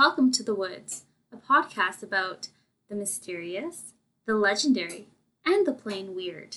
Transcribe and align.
welcome 0.00 0.32
to 0.32 0.42
The 0.42 0.54
Woods, 0.54 1.02
a 1.30 1.36
podcast 1.36 2.02
about 2.02 2.48
the 2.88 2.94
mysterious, 2.94 3.92
the 4.24 4.34
legendary, 4.34 5.08
and 5.44 5.66
the 5.66 5.74
plain 5.74 6.14
weird. 6.14 6.56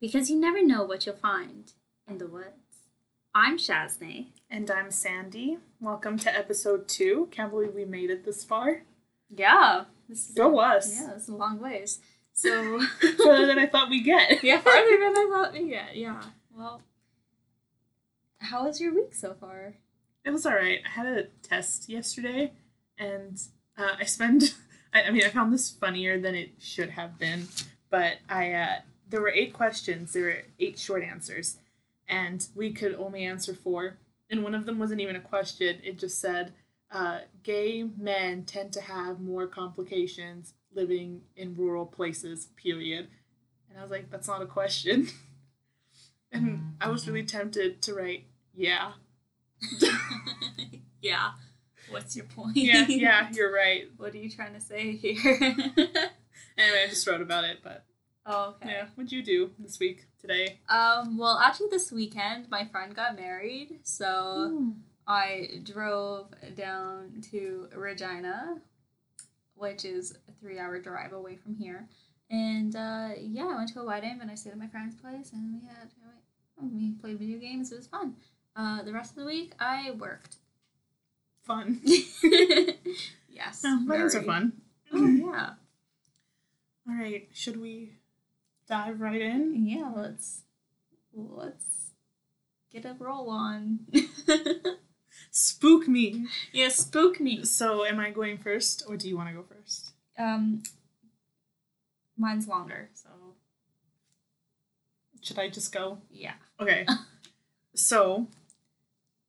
Because 0.00 0.30
you 0.30 0.38
never 0.38 0.64
know 0.64 0.84
what 0.84 1.04
you'll 1.04 1.16
find 1.16 1.72
in 2.08 2.18
the 2.18 2.28
woods. 2.28 2.86
I'm 3.34 3.58
Shasnay. 3.58 4.26
And 4.48 4.70
I'm 4.70 4.92
Sandy. 4.92 5.58
Welcome 5.80 6.16
to 6.20 6.32
episode 6.32 6.86
two. 6.86 7.26
Can't 7.32 7.50
believe 7.50 7.74
we 7.74 7.84
made 7.84 8.08
it 8.08 8.24
this 8.24 8.44
far. 8.44 8.82
Yeah, 9.30 9.86
this 10.08 10.28
is 10.28 10.36
Go 10.36 10.60
us. 10.60 10.94
Yeah, 10.94 11.16
it's 11.16 11.26
a 11.26 11.34
long 11.34 11.58
ways. 11.58 11.98
So 12.34 12.78
Further 13.00 13.46
than 13.46 13.58
I 13.58 13.66
thought 13.66 13.90
we'd 13.90 14.04
get. 14.04 14.44
yeah, 14.44 14.60
farther 14.60 14.96
than 15.00 15.16
I 15.16 15.28
thought 15.28 15.52
we'd 15.54 15.70
get. 15.70 15.96
Yeah. 15.96 16.22
Well, 16.56 16.82
how 18.38 18.64
was 18.64 18.80
your 18.80 18.94
week 18.94 19.12
so 19.12 19.34
far? 19.34 19.74
It 20.24 20.30
was 20.30 20.46
alright. 20.46 20.82
I 20.86 20.88
had 20.88 21.06
a 21.06 21.24
test 21.42 21.88
yesterday 21.88 22.52
and 22.98 23.40
uh, 23.76 23.96
I 23.98 24.04
spend. 24.04 24.54
I, 24.92 25.02
I 25.02 25.10
mean, 25.10 25.24
I 25.24 25.28
found 25.28 25.52
this 25.52 25.70
funnier 25.70 26.18
than 26.20 26.34
it 26.34 26.50
should 26.58 26.90
have 26.90 27.18
been, 27.18 27.48
but 27.90 28.18
I, 28.28 28.52
uh, 28.52 28.76
there 29.08 29.20
were 29.20 29.30
eight 29.30 29.52
questions, 29.52 30.12
there 30.12 30.22
were 30.22 30.42
eight 30.58 30.78
short 30.78 31.02
answers, 31.02 31.58
and 32.08 32.46
we 32.54 32.72
could 32.72 32.94
only 32.94 33.24
answer 33.24 33.54
four. 33.54 33.98
And 34.30 34.42
one 34.42 34.54
of 34.54 34.64
them 34.64 34.78
wasn't 34.78 35.00
even 35.00 35.16
a 35.16 35.20
question, 35.20 35.80
it 35.84 35.98
just 35.98 36.20
said, 36.20 36.52
uh, 36.90 37.20
gay 37.42 37.84
men 37.98 38.44
tend 38.44 38.72
to 38.72 38.80
have 38.80 39.20
more 39.20 39.46
complications 39.46 40.54
living 40.74 41.22
in 41.36 41.54
rural 41.56 41.86
places, 41.86 42.48
period. 42.56 43.08
And 43.68 43.78
I 43.78 43.82
was 43.82 43.90
like, 43.90 44.10
that's 44.10 44.28
not 44.28 44.42
a 44.42 44.46
question. 44.46 45.08
and 46.32 46.76
I 46.80 46.88
was 46.88 47.06
really 47.08 47.24
tempted 47.24 47.82
to 47.82 47.94
write, 47.94 48.24
yeah. 48.54 48.92
yeah. 51.02 51.32
What's 51.90 52.16
your 52.16 52.26
point? 52.26 52.56
Yeah, 52.56 52.86
yeah, 52.88 53.28
you're 53.32 53.52
right. 53.52 53.84
What 53.96 54.14
are 54.14 54.18
you 54.18 54.30
trying 54.30 54.54
to 54.54 54.60
say 54.60 54.92
here? 54.92 55.52
Anyway, 56.58 56.84
I 56.84 56.88
just 56.88 57.06
wrote 57.06 57.20
about 57.20 57.44
it, 57.44 57.58
but 57.62 57.84
oh, 58.24 58.56
okay. 58.56 58.70
yeah. 58.70 58.86
What'd 58.94 59.12
you 59.12 59.22
do 59.22 59.50
this 59.58 59.78
week, 59.78 60.06
today? 60.18 60.58
Um, 60.70 61.18
well, 61.18 61.38
actually, 61.38 61.68
this 61.70 61.92
weekend, 61.92 62.48
my 62.48 62.64
friend 62.64 62.94
got 62.94 63.14
married, 63.14 63.80
so 63.82 64.72
I 65.06 65.60
drove 65.62 66.28
down 66.54 67.20
to 67.30 67.68
Regina, 67.74 68.56
which 69.54 69.84
is 69.84 70.16
a 70.28 70.32
three 70.40 70.58
hour 70.58 70.80
drive 70.80 71.12
away 71.12 71.36
from 71.36 71.54
here. 71.54 71.88
And 72.30 72.74
uh, 72.74 73.10
yeah, 73.20 73.46
I 73.46 73.56
went 73.56 73.72
to 73.74 73.80
a 73.80 73.84
wedding 73.84 74.18
and 74.20 74.30
I 74.30 74.34
stayed 74.34 74.50
at 74.50 74.58
my 74.58 74.66
friend's 74.66 74.96
place 74.96 75.32
and 75.32 75.60
we 75.60 75.68
had 75.68 75.90
we 76.60 76.92
played 76.92 77.18
video 77.18 77.38
games. 77.38 77.70
It 77.70 77.76
was 77.76 77.86
fun. 77.86 78.16
Uh, 78.56 78.82
the 78.82 78.92
rest 78.92 79.10
of 79.10 79.18
the 79.18 79.26
week, 79.26 79.52
I 79.60 79.90
worked. 79.92 80.36
Fun. 81.46 81.80
yes. 81.84 83.62
Oh, 83.64 83.84
weddings 83.86 84.14
are 84.16 84.22
fun. 84.22 84.52
Oh, 84.92 85.06
yeah. 85.06 85.50
All 86.88 86.94
right, 86.94 87.28
should 87.32 87.60
we 87.60 87.92
dive 88.68 89.00
right 89.00 89.20
in? 89.20 89.66
Yeah, 89.66 89.90
let's 89.94 90.42
let's 91.14 91.90
get 92.72 92.84
a 92.84 92.94
roll 92.98 93.30
on. 93.30 93.80
Spook 95.30 95.88
me. 95.88 96.26
yeah, 96.52 96.68
spook 96.68 97.20
me. 97.20 97.44
So, 97.44 97.84
am 97.84 97.98
I 98.00 98.10
going 98.10 98.38
first, 98.38 98.84
or 98.88 98.96
do 98.96 99.08
you 99.08 99.16
want 99.16 99.28
to 99.30 99.34
go 99.34 99.42
first? 99.42 99.92
Um, 100.18 100.62
mine's 102.16 102.46
longer, 102.48 102.90
so 102.94 103.08
Should 105.22 105.38
I 105.38 105.48
just 105.48 105.72
go? 105.72 105.98
yeah. 106.10 106.34
Okay. 106.60 106.86
so, 107.74 108.26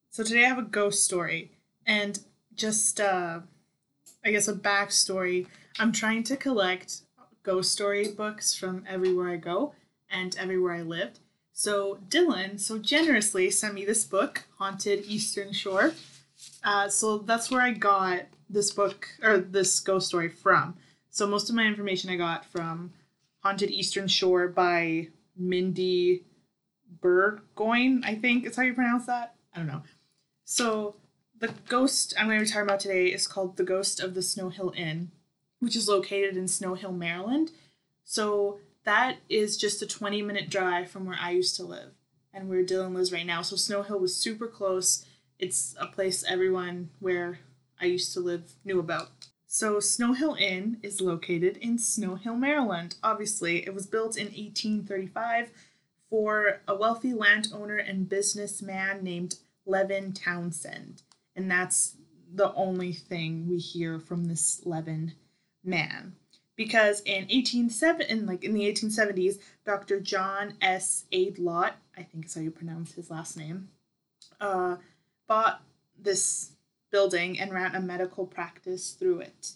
so 0.10 0.24
today 0.24 0.46
I 0.46 0.50
have 0.50 0.58
a 0.60 0.64
ghost 0.64 1.04
story, 1.04 1.52
and 1.88 2.20
just 2.54 3.00
uh, 3.00 3.40
I 4.24 4.32
guess 4.32 4.48
a 4.48 4.54
backstory. 4.54 5.48
I'm 5.80 5.92
trying 5.92 6.24
to 6.24 6.36
collect 6.36 7.02
ghost 7.44 7.72
story 7.72 8.10
books 8.10 8.54
from 8.54 8.84
everywhere 8.88 9.30
I 9.30 9.38
go 9.38 9.74
and 10.10 10.36
everywhere 10.38 10.74
I 10.74 10.82
lived. 10.82 11.20
So 11.54 12.00
Dylan 12.10 12.60
so 12.60 12.78
generously 12.78 13.50
sent 13.50 13.74
me 13.74 13.86
this 13.86 14.04
book, 14.04 14.44
Haunted 14.60 15.06
Eastern 15.06 15.54
Shore. 15.54 15.94
Uh, 16.64 16.90
so 16.90 17.20
that's 17.20 17.50
where 17.50 17.62
I 17.62 17.72
got 17.72 18.26
this 18.50 18.72
book 18.72 19.08
or 19.24 19.38
this 19.40 19.80
ghost 19.80 20.08
story 20.10 20.30
from. 20.30 20.76
So 21.10 21.26
most 21.26 21.50
of 21.50 21.56
my 21.56 21.66
information 21.66 22.10
I 22.10 22.16
got 22.16 22.46
from 22.46 22.92
Haunted 23.40 23.72
Eastern 23.72 24.08
Shore 24.08 24.50
by 24.50 25.08
Mindie 25.36 26.24
Burgoyne, 27.02 28.04
I 28.06 28.16
think 28.16 28.46
is 28.46 28.56
how 28.56 28.64
you 28.64 28.74
pronounce 28.74 29.06
that. 29.06 29.36
I 29.54 29.58
don't 29.58 29.68
know. 29.68 29.84
So 30.46 30.96
the 31.40 31.54
ghost 31.68 32.14
I'm 32.18 32.28
going 32.28 32.40
to 32.40 32.46
be 32.46 32.50
talking 32.50 32.68
about 32.68 32.80
today 32.80 33.08
is 33.08 33.28
called 33.28 33.58
The 33.58 33.64
Ghost 33.64 34.00
of 34.00 34.14
the 34.14 34.22
Snow 34.22 34.50
Hill 34.50 34.74
Inn, 34.76 35.12
which 35.60 35.76
is 35.76 35.88
located 35.88 36.36
in 36.36 36.48
Snow 36.48 36.74
Hill, 36.74 36.92
Maryland. 36.92 37.52
So 38.04 38.60
that 38.86 39.18
is 39.30 39.58
just 39.58 39.82
a 39.82 39.88
20 39.88 40.22
minute 40.22 40.50
drive 40.50 40.90
from 40.90 41.06
where 41.06 41.18
I 41.20 41.32
used 41.32 41.56
to 41.58 41.64
live 41.64 41.92
and 42.34 42.50
where 42.50 42.64
Dylan 42.64 42.96
lives 42.96 43.12
right 43.12 43.26
now. 43.26 43.42
So 43.42 43.56
Snow 43.56 43.84
Hill 43.84 44.00
was 44.00 44.16
super 44.16 44.48
close. 44.48 45.06
It's 45.40 45.76
a 45.80 45.88
place 45.88 46.24
everyone 46.28 46.90
where 47.00 47.40
I 47.80 47.86
used 47.86 48.14
to 48.14 48.20
live 48.20 48.54
knew 48.66 48.80
about. 48.80 49.10
So 49.46 49.80
Snow 49.80 50.14
Hill 50.14 50.36
Inn 50.40 50.78
is 50.82 51.02
located 51.02 51.58
in 51.58 51.78
Snow 51.78 52.16
Hill, 52.16 52.36
Maryland. 52.36 52.96
Obviously, 53.04 53.66
it 53.66 53.74
was 53.74 53.86
built 53.86 54.18
in 54.18 54.26
1835 54.26 55.52
for 56.10 56.62
a 56.68 56.76
wealthy 56.76 57.14
landowner 57.14 57.78
and 57.78 58.10
businessman 58.10 59.04
named 59.04 59.36
Levin 59.66 60.14
Townsend. 60.14 61.04
And 61.38 61.50
that's 61.50 61.96
the 62.34 62.54
only 62.56 62.92
thing 62.92 63.48
we 63.48 63.60
hear 63.60 64.00
from 64.00 64.26
this 64.26 64.62
Levin 64.66 65.14
man. 65.64 66.16
Because 66.56 67.02
in 67.02 67.28
187 67.28 68.02
in 68.08 68.26
like 68.26 68.44
in 68.44 68.54
the 68.54 68.64
1870s, 68.64 69.40
Dr. 69.64 70.00
John 70.00 70.56
S. 70.60 71.06
Aydelotte, 71.14 71.76
I 71.96 72.02
think 72.02 72.26
is 72.26 72.34
how 72.34 72.42
you 72.42 72.50
pronounce 72.50 72.94
his 72.94 73.12
last 73.12 73.38
name, 73.38 73.70
uh, 74.42 74.78
bought 75.28 75.62
this 75.98 76.54
building 76.92 77.40
and 77.40 77.54
ran 77.54 77.76
a 77.76 77.82
medical 77.82 78.26
practice 78.26 78.92
through 78.92 79.20
it. 79.20 79.54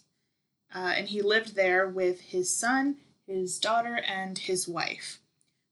Uh, 0.72 0.94
and 0.96 1.08
he 1.08 1.20
lived 1.20 1.56
there 1.56 1.88
with 1.88 2.20
his 2.20 2.54
son, 2.54 2.96
his 3.26 3.58
daughter, 3.58 4.00
and 4.06 4.38
his 4.38 4.68
wife. 4.68 5.18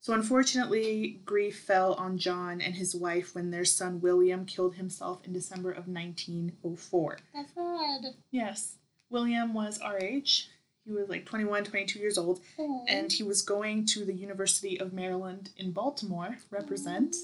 So, 0.03 0.15
unfortunately, 0.15 1.21
grief 1.27 1.61
fell 1.61 1.93
on 1.95 2.17
John 2.17 2.63
and 2.63 2.75
his 2.75 2.95
wife 2.95 3.35
when 3.35 3.51
their 3.51 3.67
son 3.67 4.01
William 4.01 4.47
killed 4.47 4.77
himself 4.77 5.27
in 5.27 5.33
December 5.35 5.71
of 5.71 5.87
1904. 5.89 7.19
That's 7.35 7.55
sad. 7.55 8.15
Yes, 8.31 8.77
William 9.11 9.53
was 9.53 9.79
our 9.81 9.99
age. 9.99 10.49
He 10.87 10.93
was 10.93 11.11
like 11.11 11.27
21, 11.27 11.65
22 11.65 11.99
years 11.99 12.17
old, 12.17 12.41
and 12.89 13.13
he 13.13 13.23
was 13.23 13.43
going 13.43 13.85
to 13.87 14.05
the 14.07 14.15
University 14.15 14.81
of 14.81 14.95
Maryland 14.95 15.51
in 15.57 15.73
Baltimore, 15.73 16.39
represent. 16.51 17.15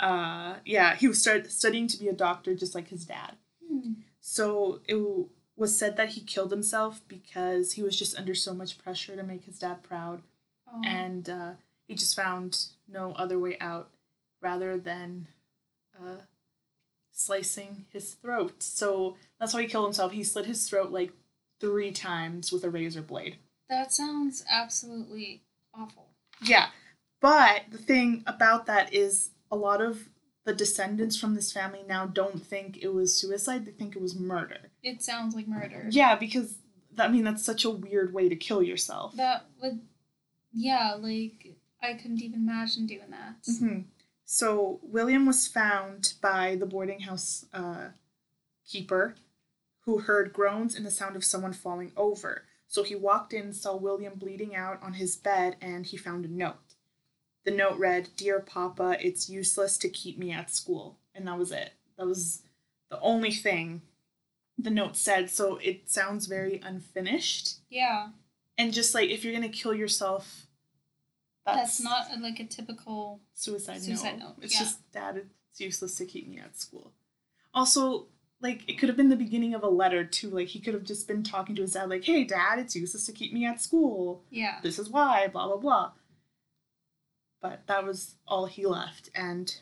Uh, 0.00 0.54
yeah, 0.64 0.96
he 0.96 1.06
was 1.06 1.20
start 1.20 1.50
studying 1.50 1.86
to 1.88 1.98
be 1.98 2.08
a 2.08 2.12
doctor 2.14 2.54
just 2.54 2.74
like 2.74 2.88
his 2.88 3.04
dad. 3.04 3.36
Hmm. 3.68 3.92
So 4.20 4.80
it 4.88 4.94
w- 4.94 5.28
was 5.56 5.78
said 5.78 5.96
that 5.98 6.10
he 6.10 6.20
killed 6.22 6.50
himself 6.50 7.02
because 7.08 7.72
he 7.72 7.82
was 7.82 7.98
just 7.98 8.16
under 8.18 8.34
so 8.34 8.54
much 8.54 8.78
pressure 8.78 9.14
to 9.16 9.22
make 9.22 9.44
his 9.44 9.58
dad 9.58 9.82
proud, 9.82 10.22
Oh. 10.72 10.82
and 10.84 11.28
uh, 11.28 11.50
he 11.86 11.94
just 11.94 12.16
found 12.16 12.66
no 12.88 13.12
other 13.12 13.38
way 13.38 13.56
out 13.60 13.90
rather 14.42 14.76
than 14.76 15.28
uh, 15.98 16.16
slicing 17.12 17.86
his 17.92 18.14
throat. 18.14 18.62
So 18.62 19.16
that's 19.38 19.52
how 19.52 19.58
he 19.58 19.66
killed 19.66 19.86
himself. 19.86 20.12
He 20.12 20.24
slit 20.24 20.46
his 20.46 20.68
throat 20.68 20.90
like 20.90 21.12
three 21.60 21.90
times 21.92 22.52
with 22.52 22.64
a 22.64 22.70
razor 22.70 23.02
blade. 23.02 23.36
that 23.68 23.92
sounds 23.92 24.44
absolutely 24.50 25.42
awful. 25.74 26.08
Yeah, 26.42 26.66
but 27.20 27.62
the 27.70 27.78
thing 27.78 28.22
about 28.26 28.66
that 28.66 28.92
is 28.92 29.30
a 29.50 29.56
lot 29.56 29.80
of 29.80 30.08
the 30.44 30.54
descendants 30.54 31.18
from 31.18 31.34
this 31.34 31.50
family 31.52 31.82
now 31.88 32.06
don't 32.06 32.44
think 32.44 32.78
it 32.82 32.92
was 32.94 33.16
suicide, 33.18 33.64
they 33.64 33.72
think 33.72 33.96
it 33.96 34.02
was 34.02 34.14
murder. 34.14 34.70
It 34.82 35.02
sounds 35.02 35.34
like 35.34 35.48
murder. 35.48 35.86
Yeah, 35.90 36.14
because 36.16 36.56
I 36.98 37.08
mean 37.08 37.24
that's 37.24 37.44
such 37.44 37.64
a 37.64 37.70
weird 37.70 38.12
way 38.12 38.28
to 38.28 38.36
kill 38.36 38.62
yourself. 38.62 39.16
That 39.16 39.46
would, 39.62 39.80
yeah, 40.56 40.96
like 40.98 41.56
I 41.82 41.94
couldn't 41.94 42.22
even 42.22 42.40
imagine 42.40 42.86
doing 42.86 43.10
that. 43.10 43.36
hmm 43.58 43.80
So 44.24 44.80
William 44.82 45.26
was 45.26 45.46
found 45.46 46.14
by 46.20 46.56
the 46.56 46.66
boarding 46.66 47.00
house 47.00 47.44
uh, 47.52 47.88
keeper, 48.66 49.14
who 49.84 49.98
heard 49.98 50.32
groans 50.32 50.74
and 50.74 50.84
the 50.84 50.90
sound 50.90 51.14
of 51.14 51.24
someone 51.24 51.52
falling 51.52 51.92
over. 51.96 52.42
So 52.66 52.82
he 52.82 52.96
walked 52.96 53.32
in, 53.32 53.52
saw 53.52 53.76
William 53.76 54.14
bleeding 54.16 54.56
out 54.56 54.82
on 54.82 54.94
his 54.94 55.16
bed, 55.16 55.56
and 55.60 55.86
he 55.86 55.96
found 55.96 56.24
a 56.24 56.28
note. 56.28 56.74
The 57.44 57.52
note 57.52 57.78
read, 57.78 58.08
"Dear 58.16 58.40
Papa, 58.40 58.96
it's 59.00 59.28
useless 59.30 59.78
to 59.78 59.88
keep 59.88 60.18
me 60.18 60.32
at 60.32 60.50
school," 60.50 60.98
and 61.14 61.28
that 61.28 61.38
was 61.38 61.52
it. 61.52 61.74
That 61.96 62.06
was 62.06 62.42
the 62.90 62.98
only 63.00 63.30
thing 63.30 63.82
the 64.58 64.70
note 64.70 64.96
said. 64.96 65.30
So 65.30 65.56
it 65.58 65.88
sounds 65.88 66.26
very 66.26 66.58
unfinished, 66.64 67.58
Yeah, 67.70 68.08
and 68.58 68.72
just 68.72 68.94
like 68.94 69.10
if 69.10 69.24
you're 69.24 69.34
gonna 69.34 69.48
kill 69.48 69.74
yourself, 69.74 70.46
that's, 71.44 71.80
not 71.80 72.06
uh, 72.12 72.16
like 72.20 72.40
a 72.40 72.44
typical. 72.44 73.20
suicide, 73.34 73.80
Suicide 73.82 74.18
note. 74.18 74.24
note, 74.24 74.36
It's 74.42 74.54
yeah. 74.54 74.60
just 74.60 74.92
dad. 74.92 75.22
It's 75.50 75.60
useless 75.60 75.94
to 75.96 76.04
keep 76.06 76.28
me 76.28 76.38
at 76.38 76.56
school. 76.56 76.92
Also, 77.54 78.06
like 78.40 78.68
it 78.68 78.78
could 78.78 78.88
have 78.88 78.96
been 78.96 79.08
the 79.08 79.16
beginning 79.16 79.54
of 79.54 79.62
a 79.62 79.68
letter 79.68 80.04
too. 80.04 80.28
Like 80.30 80.48
he 80.48 80.60
could 80.60 80.74
have 80.74 80.84
just 80.84 81.06
been 81.08 81.22
talking 81.22 81.54
to 81.56 81.62
his 81.62 81.72
dad, 81.72 81.88
like, 81.88 82.04
"Hey, 82.04 82.24
dad, 82.24 82.58
it's 82.58 82.76
useless 82.76 83.06
to 83.06 83.12
keep 83.12 83.32
me 83.32 83.46
at 83.46 83.60
school. 83.62 84.22
Yeah. 84.30 84.58
This 84.62 84.78
is 84.78 84.90
why." 84.90 85.28
Blah 85.28 85.46
blah 85.46 85.56
blah. 85.56 85.92
But 87.40 87.66
that 87.66 87.84
was 87.84 88.16
all 88.26 88.46
he 88.46 88.66
left, 88.66 89.10
and 89.14 89.54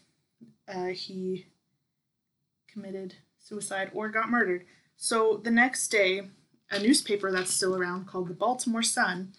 uh, 0.66 0.86
he 0.86 1.46
committed 2.68 3.14
suicide 3.38 3.90
or 3.94 4.08
got 4.08 4.30
murdered. 4.30 4.64
So 4.96 5.40
the 5.42 5.50
next 5.50 5.88
day, 5.88 6.22
a 6.70 6.78
newspaper 6.78 7.30
that's 7.30 7.52
still 7.52 7.76
around 7.76 8.06
called 8.06 8.28
the 8.28 8.34
Baltimore 8.34 8.82
Sun 8.82 9.32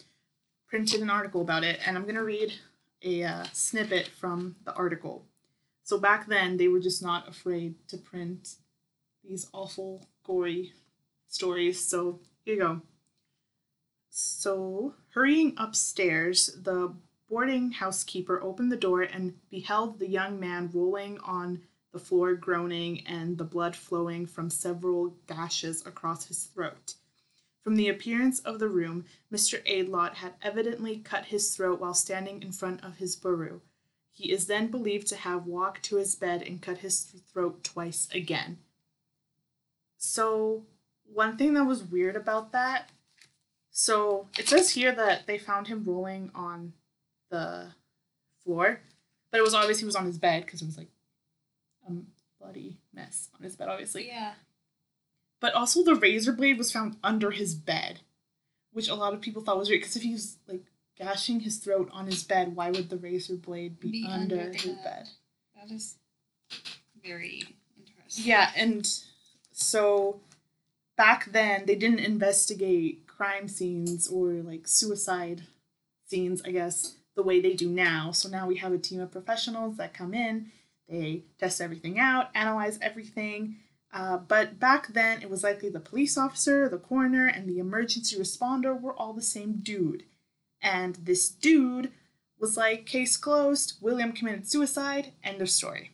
printed 0.68 1.00
an 1.00 1.10
article 1.10 1.40
about 1.40 1.64
it, 1.64 1.80
and 1.86 1.96
I'm 1.96 2.04
going 2.04 2.16
to 2.16 2.24
read 2.24 2.52
a 3.02 3.22
uh, 3.24 3.44
snippet 3.52 4.08
from 4.08 4.56
the 4.64 4.74
article. 4.74 5.24
So 5.82 5.98
back 5.98 6.26
then, 6.26 6.56
they 6.56 6.68
were 6.68 6.80
just 6.80 7.02
not 7.02 7.28
afraid 7.28 7.74
to 7.88 7.96
print 7.96 8.56
these 9.22 9.48
awful, 9.52 10.06
gory 10.24 10.72
stories. 11.28 11.84
So 11.84 12.20
here 12.44 12.54
you 12.54 12.60
go. 12.60 12.80
So, 14.10 14.94
hurrying 15.10 15.54
upstairs, 15.58 16.58
the 16.62 16.94
boarding 17.28 17.72
housekeeper 17.72 18.42
opened 18.42 18.72
the 18.72 18.76
door 18.76 19.02
and 19.02 19.34
beheld 19.50 19.98
the 19.98 20.08
young 20.08 20.40
man 20.40 20.70
rolling 20.72 21.18
on 21.20 21.62
the 21.92 21.98
floor, 21.98 22.34
groaning, 22.34 23.06
and 23.06 23.36
the 23.36 23.44
blood 23.44 23.76
flowing 23.76 24.26
from 24.26 24.48
several 24.48 25.14
gashes 25.26 25.84
across 25.86 26.26
his 26.26 26.44
throat. 26.44 26.94
From 27.66 27.74
the 27.74 27.88
appearance 27.88 28.38
of 28.38 28.60
the 28.60 28.68
room, 28.68 29.06
Mr. 29.32 29.60
Aydelotte 29.66 30.14
had 30.14 30.34
evidently 30.40 30.98
cut 30.98 31.24
his 31.24 31.52
throat 31.52 31.80
while 31.80 31.94
standing 31.94 32.40
in 32.40 32.52
front 32.52 32.84
of 32.84 32.98
his 32.98 33.16
bureau. 33.16 33.60
He 34.12 34.30
is 34.30 34.46
then 34.46 34.68
believed 34.68 35.08
to 35.08 35.16
have 35.16 35.46
walked 35.46 35.82
to 35.86 35.96
his 35.96 36.14
bed 36.14 36.42
and 36.42 36.62
cut 36.62 36.78
his 36.78 37.02
throat 37.32 37.64
twice 37.64 38.06
again. 38.14 38.58
So, 39.96 40.62
one 41.12 41.36
thing 41.36 41.54
that 41.54 41.64
was 41.64 41.82
weird 41.82 42.14
about 42.14 42.52
that, 42.52 42.90
so 43.72 44.28
it 44.38 44.48
says 44.48 44.70
here 44.70 44.92
that 44.92 45.26
they 45.26 45.36
found 45.36 45.66
him 45.66 45.82
rolling 45.84 46.30
on 46.36 46.72
the 47.30 47.72
floor, 48.44 48.78
but 49.32 49.38
it 49.38 49.42
was 49.42 49.54
obvious 49.54 49.80
he 49.80 49.84
was 49.84 49.96
on 49.96 50.06
his 50.06 50.18
bed 50.18 50.44
because 50.44 50.62
it 50.62 50.66
was 50.66 50.78
like 50.78 50.90
a 51.88 51.94
bloody 52.40 52.76
mess 52.94 53.28
on 53.34 53.42
his 53.42 53.56
bed, 53.56 53.66
obviously. 53.66 54.06
Yeah. 54.06 54.34
But 55.40 55.54
also, 55.54 55.82
the 55.82 55.94
razor 55.94 56.32
blade 56.32 56.58
was 56.58 56.72
found 56.72 56.96
under 57.04 57.30
his 57.30 57.54
bed, 57.54 58.00
which 58.72 58.88
a 58.88 58.94
lot 58.94 59.14
of 59.14 59.20
people 59.20 59.42
thought 59.42 59.58
was 59.58 59.68
weird 59.68 59.82
because 59.82 59.96
if 59.96 60.02
he 60.02 60.12
was 60.12 60.38
like 60.48 60.64
gashing 60.98 61.40
his 61.40 61.58
throat 61.58 61.90
on 61.92 62.06
his 62.06 62.24
bed, 62.24 62.56
why 62.56 62.70
would 62.70 62.88
the 62.88 62.96
razor 62.96 63.36
blade 63.36 63.78
be, 63.78 63.90
Be 63.90 64.08
under, 64.10 64.40
under 64.40 64.52
his 64.52 64.64
bed. 64.64 64.84
bed? 64.84 65.08
That 65.54 65.74
is 65.74 65.96
very 67.04 67.44
interesting. 67.78 68.24
Yeah, 68.24 68.50
and 68.56 68.88
so 69.52 70.20
back 70.96 71.30
then 71.32 71.66
they 71.66 71.74
didn't 71.74 72.00
investigate 72.00 73.06
crime 73.06 73.48
scenes 73.48 74.08
or 74.08 74.32
like 74.42 74.66
suicide 74.66 75.42
scenes, 76.06 76.42
I 76.44 76.50
guess, 76.50 76.96
the 77.14 77.22
way 77.22 77.40
they 77.40 77.54
do 77.54 77.68
now. 77.68 78.10
So 78.12 78.28
now 78.28 78.46
we 78.46 78.56
have 78.56 78.72
a 78.72 78.78
team 78.78 79.00
of 79.00 79.10
professionals 79.12 79.76
that 79.76 79.94
come 79.94 80.14
in, 80.14 80.50
they 80.88 81.24
test 81.38 81.60
everything 81.60 81.98
out, 81.98 82.30
analyze 82.34 82.78
everything. 82.80 83.56
Uh, 83.92 84.18
but 84.18 84.58
back 84.58 84.88
then, 84.88 85.22
it 85.22 85.30
was 85.30 85.42
likely 85.42 85.70
the 85.70 85.80
police 85.80 86.18
officer, 86.18 86.68
the 86.68 86.78
coroner, 86.78 87.26
and 87.26 87.48
the 87.48 87.58
emergency 87.58 88.16
responder 88.16 88.78
were 88.78 88.94
all 88.94 89.12
the 89.12 89.22
same 89.22 89.60
dude. 89.62 90.04
And 90.60 90.96
this 90.96 91.28
dude 91.28 91.92
was 92.38 92.56
like, 92.56 92.86
case 92.86 93.16
closed, 93.16 93.78
William 93.80 94.12
committed 94.12 94.46
suicide, 94.46 95.12
end 95.22 95.40
of 95.40 95.48
story. 95.48 95.92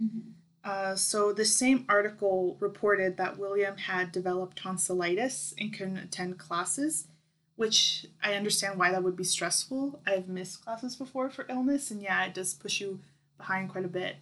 Mhm. 0.00 0.34
Uh, 0.62 0.96
so 0.96 1.32
the 1.32 1.44
same 1.44 1.84
article 1.88 2.56
reported 2.58 3.16
that 3.16 3.38
William 3.38 3.76
had 3.76 4.12
developed 4.12 4.56
tonsillitis 4.56 5.54
and 5.58 5.74
couldn't 5.76 5.98
attend 5.98 6.38
classes, 6.38 7.08
which 7.56 8.06
I 8.22 8.34
understand 8.34 8.78
why 8.78 8.90
that 8.90 9.02
would 9.02 9.16
be 9.16 9.24
stressful. 9.24 10.00
I've 10.06 10.28
missed 10.28 10.64
classes 10.64 10.96
before 10.96 11.28
for 11.28 11.46
illness, 11.50 11.90
and 11.90 12.00
yeah, 12.02 12.24
it 12.24 12.34
does 12.34 12.54
push 12.54 12.80
you 12.80 13.00
behind 13.36 13.70
quite 13.70 13.84
a 13.84 13.88
bit. 13.88 14.16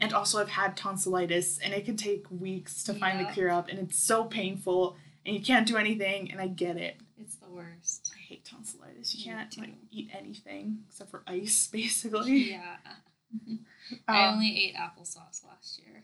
And 0.00 0.12
also, 0.12 0.40
I've 0.40 0.48
had 0.50 0.76
tonsillitis, 0.76 1.58
and 1.58 1.72
it 1.72 1.84
can 1.84 1.96
take 1.96 2.26
weeks 2.30 2.82
to 2.84 2.94
finally 2.94 3.32
clear 3.32 3.48
up, 3.48 3.68
and 3.68 3.78
it's 3.78 3.96
so 3.98 4.24
painful, 4.24 4.96
and 5.24 5.34
you 5.36 5.40
can't 5.42 5.66
do 5.66 5.76
anything, 5.76 6.30
and 6.32 6.40
I 6.40 6.48
get 6.48 6.76
it. 6.76 6.96
It's 7.18 7.36
the 7.36 7.48
worst. 7.48 8.12
I 8.14 8.18
hate 8.20 8.44
tonsillitis. 8.44 9.14
You 9.14 9.20
Me 9.30 9.36
can't 9.36 9.50
too. 9.52 9.60
like 9.62 9.74
eat 9.92 10.10
anything 10.12 10.78
except 10.88 11.10
for 11.10 11.22
ice, 11.26 11.66
basically. 11.72 12.50
Yeah. 12.50 12.76
I 14.08 14.26
Um, 14.28 14.34
only 14.34 14.66
ate 14.68 14.74
applesauce 14.76 15.44
last 15.44 15.80
year 15.84 16.02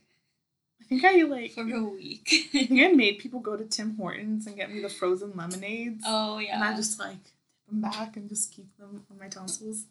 I 0.80 0.84
think 0.84 1.04
I 1.04 1.22
like 1.22 1.52
for 1.52 1.60
a 1.62 1.84
week. 1.84 2.28
I 2.54 2.66
think 2.66 2.80
I 2.80 2.88
made 2.88 3.18
people 3.18 3.38
go 3.38 3.56
to 3.56 3.64
Tim 3.64 3.96
Hortons 3.96 4.46
and 4.48 4.56
get 4.56 4.72
me 4.72 4.80
the 4.80 4.88
frozen 4.88 5.32
lemonades. 5.36 6.02
oh 6.06 6.38
yeah. 6.38 6.54
And 6.56 6.64
I 6.64 6.74
just 6.74 6.98
like 6.98 7.22
dip 7.22 7.68
them 7.68 7.80
back 7.82 8.16
and 8.16 8.28
just 8.28 8.52
keep 8.52 8.76
them 8.78 9.04
on 9.10 9.18
my 9.18 9.28
tonsils. 9.28 9.84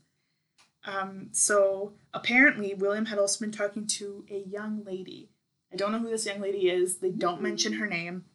Um, 0.86 1.30
so 1.32 1.94
apparently, 2.14 2.74
William 2.74 3.06
had 3.08 3.20
also 3.20 3.44
been 3.44 3.52
talking 3.52 3.86
to 3.88 4.26
a 4.30 4.40
young 4.40 4.84
lady. 4.84 5.30
I 5.72 5.76
don't 5.76 5.92
know 5.92 6.00
who 6.00 6.10
this 6.10 6.26
young 6.26 6.40
lady 6.40 6.70
is. 6.70 6.98
They 6.98 7.12
don't 7.12 7.42
mention 7.42 7.74
her 7.74 7.88
name, 7.88 8.26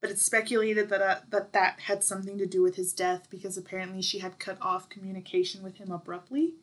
but 0.00 0.10
it's 0.10 0.22
speculated 0.24 0.88
that 0.90 1.00
uh, 1.00 1.20
that 1.30 1.52
that 1.52 1.80
had 1.80 2.04
something 2.04 2.36
to 2.38 2.46
do 2.46 2.62
with 2.62 2.76
his 2.76 2.92
death 2.92 3.28
because 3.30 3.56
apparently 3.56 4.02
she 4.02 4.18
had 4.18 4.38
cut 4.38 4.58
off 4.60 4.88
communication 4.88 5.62
with 5.62 5.76
him 5.78 5.90
abruptly. 5.90 6.54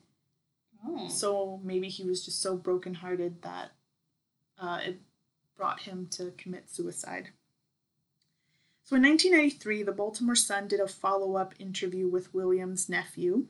oh. 0.86 1.08
So 1.08 1.60
maybe 1.64 1.88
he 1.88 2.04
was 2.04 2.24
just 2.24 2.42
so 2.42 2.56
brokenhearted 2.56 3.42
that 3.42 3.72
uh, 4.60 4.80
it 4.86 5.02
brought 5.58 5.82
him 5.82 6.08
to 6.12 6.32
commit 6.38 6.70
suicide. 6.70 7.30
So 8.84 8.96
in 8.98 9.04
1993, 9.04 9.84
the 9.84 9.92
Baltimore 9.92 10.36
Sun 10.36 10.68
did 10.68 10.80
a 10.80 10.88
follow 10.88 11.38
up 11.38 11.54
interview 11.60 12.10
with 12.10 12.34
William's 12.34 12.90
nephew, 12.90 13.46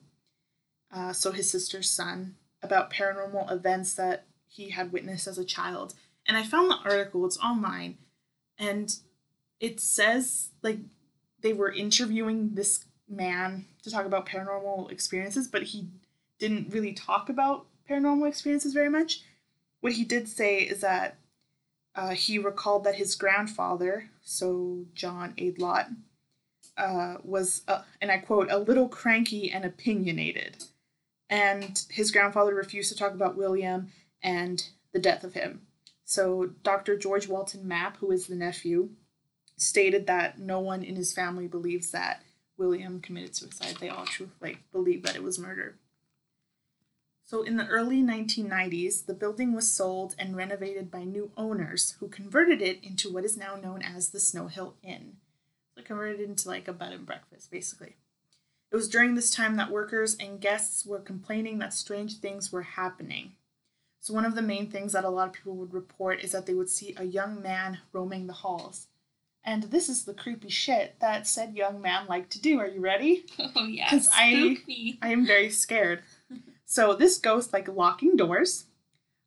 uh, 0.93 1.13
so 1.13 1.31
his 1.31 1.49
sister's 1.49 1.89
son, 1.89 2.35
about 2.63 2.91
paranormal 2.91 3.51
events 3.51 3.93
that 3.95 4.25
he 4.47 4.69
had 4.69 4.91
witnessed 4.91 5.27
as 5.27 5.37
a 5.37 5.45
child. 5.45 5.93
And 6.27 6.37
I 6.37 6.43
found 6.43 6.69
the 6.69 6.77
article, 6.89 7.25
it's 7.25 7.39
online, 7.39 7.97
and 8.57 8.95
it 9.59 9.79
says 9.79 10.49
like 10.61 10.79
they 11.41 11.53
were 11.53 11.71
interviewing 11.71 12.51
this 12.53 12.85
man 13.09 13.65
to 13.83 13.91
talk 13.91 14.05
about 14.05 14.25
paranormal 14.25 14.91
experiences, 14.91 15.47
but 15.47 15.63
he 15.63 15.87
didn't 16.39 16.73
really 16.73 16.93
talk 16.93 17.29
about 17.29 17.65
paranormal 17.89 18.27
experiences 18.27 18.73
very 18.73 18.89
much. 18.89 19.21
What 19.81 19.93
he 19.93 20.03
did 20.03 20.27
say 20.27 20.59
is 20.59 20.81
that 20.81 21.17
uh, 21.95 22.09
he 22.09 22.37
recalled 22.37 22.83
that 22.83 22.95
his 22.95 23.15
grandfather, 23.15 24.09
so 24.23 24.85
John 24.93 25.33
Aydelotte, 25.37 25.95
uh, 26.77 27.17
was, 27.23 27.63
uh, 27.67 27.81
and 27.99 28.11
I 28.11 28.19
quote, 28.19 28.49
a 28.49 28.57
little 28.57 28.87
cranky 28.87 29.51
and 29.51 29.65
opinionated. 29.65 30.63
And 31.31 31.83
his 31.89 32.11
grandfather 32.11 32.53
refused 32.53 32.91
to 32.91 32.97
talk 32.97 33.13
about 33.13 33.37
William 33.37 33.91
and 34.21 34.67
the 34.91 34.99
death 34.99 35.23
of 35.23 35.33
him. 35.33 35.61
So 36.03 36.51
Dr. 36.61 36.97
George 36.97 37.29
Walton 37.29 37.65
Mapp, 37.65 37.97
who 37.97 38.11
is 38.11 38.27
the 38.27 38.35
nephew, 38.35 38.89
stated 39.55 40.07
that 40.07 40.39
no 40.39 40.59
one 40.59 40.83
in 40.83 40.97
his 40.97 41.13
family 41.13 41.47
believes 41.47 41.91
that 41.91 42.21
William 42.57 42.99
committed 42.99 43.35
suicide. 43.35 43.77
They 43.79 43.87
all 43.87 44.05
truly 44.05 44.31
like 44.41 44.59
believe 44.73 45.03
that 45.03 45.15
it 45.15 45.23
was 45.23 45.39
murder. 45.39 45.77
So 47.23 47.43
in 47.43 47.55
the 47.55 47.67
early 47.67 48.03
1990s, 48.03 49.05
the 49.05 49.13
building 49.13 49.53
was 49.53 49.71
sold 49.71 50.15
and 50.19 50.35
renovated 50.35 50.91
by 50.91 51.05
new 51.05 51.31
owners 51.37 51.95
who 52.01 52.09
converted 52.09 52.61
it 52.61 52.83
into 52.83 53.11
what 53.11 53.23
is 53.23 53.37
now 53.37 53.55
known 53.55 53.81
as 53.81 54.09
the 54.09 54.19
Snow 54.19 54.47
Hill 54.47 54.75
Inn. 54.83 55.13
So 55.77 55.81
converted 55.81 56.19
into 56.19 56.49
like 56.49 56.67
a 56.67 56.73
bed 56.73 56.91
and 56.91 57.05
breakfast, 57.05 57.49
basically. 57.49 57.95
It 58.71 58.75
was 58.75 58.87
during 58.89 59.15
this 59.15 59.31
time 59.31 59.57
that 59.57 59.69
workers 59.71 60.15
and 60.19 60.39
guests 60.39 60.85
were 60.85 60.99
complaining 60.99 61.59
that 61.59 61.73
strange 61.73 62.17
things 62.19 62.51
were 62.51 62.61
happening. 62.61 63.33
So 63.99 64.13
one 64.13 64.25
of 64.25 64.33
the 64.35 64.41
main 64.41 64.67
things 64.71 64.93
that 64.93 65.03
a 65.03 65.09
lot 65.09 65.27
of 65.27 65.33
people 65.33 65.55
would 65.57 65.73
report 65.73 66.23
is 66.23 66.31
that 66.31 66.45
they 66.45 66.53
would 66.53 66.69
see 66.69 66.95
a 66.97 67.03
young 67.03 67.41
man 67.41 67.79
roaming 67.93 68.27
the 68.27 68.33
halls. 68.33 68.87
And 69.43 69.63
this 69.63 69.89
is 69.89 70.05
the 70.05 70.13
creepy 70.13 70.49
shit 70.49 70.95
that 71.01 71.27
said 71.27 71.55
young 71.55 71.81
man 71.81 72.05
liked 72.07 72.31
to 72.31 72.41
do. 72.41 72.59
Are 72.59 72.67
you 72.67 72.79
ready? 72.79 73.25
Oh 73.55 73.65
yeah. 73.65 73.89
'Cause 73.89 74.07
I- 74.13 74.57
me. 74.67 74.97
I 75.01 75.09
am 75.11 75.25
very 75.25 75.49
scared. 75.49 76.03
So 76.65 76.95
this 76.95 77.17
ghost 77.17 77.51
like 77.51 77.67
locking 77.67 78.15
doors, 78.15 78.63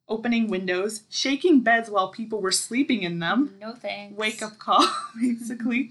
opening 0.09 0.49
windows, 0.49 1.03
shaking 1.11 1.61
beds 1.61 1.91
while 1.91 2.09
people 2.09 2.41
were 2.41 2.51
sleeping 2.51 3.03
in 3.03 3.19
them. 3.19 3.55
No 3.61 3.75
thanks. 3.75 4.17
Wake 4.17 4.41
up 4.43 4.59
call, 4.59 4.87
basically. 5.21 5.91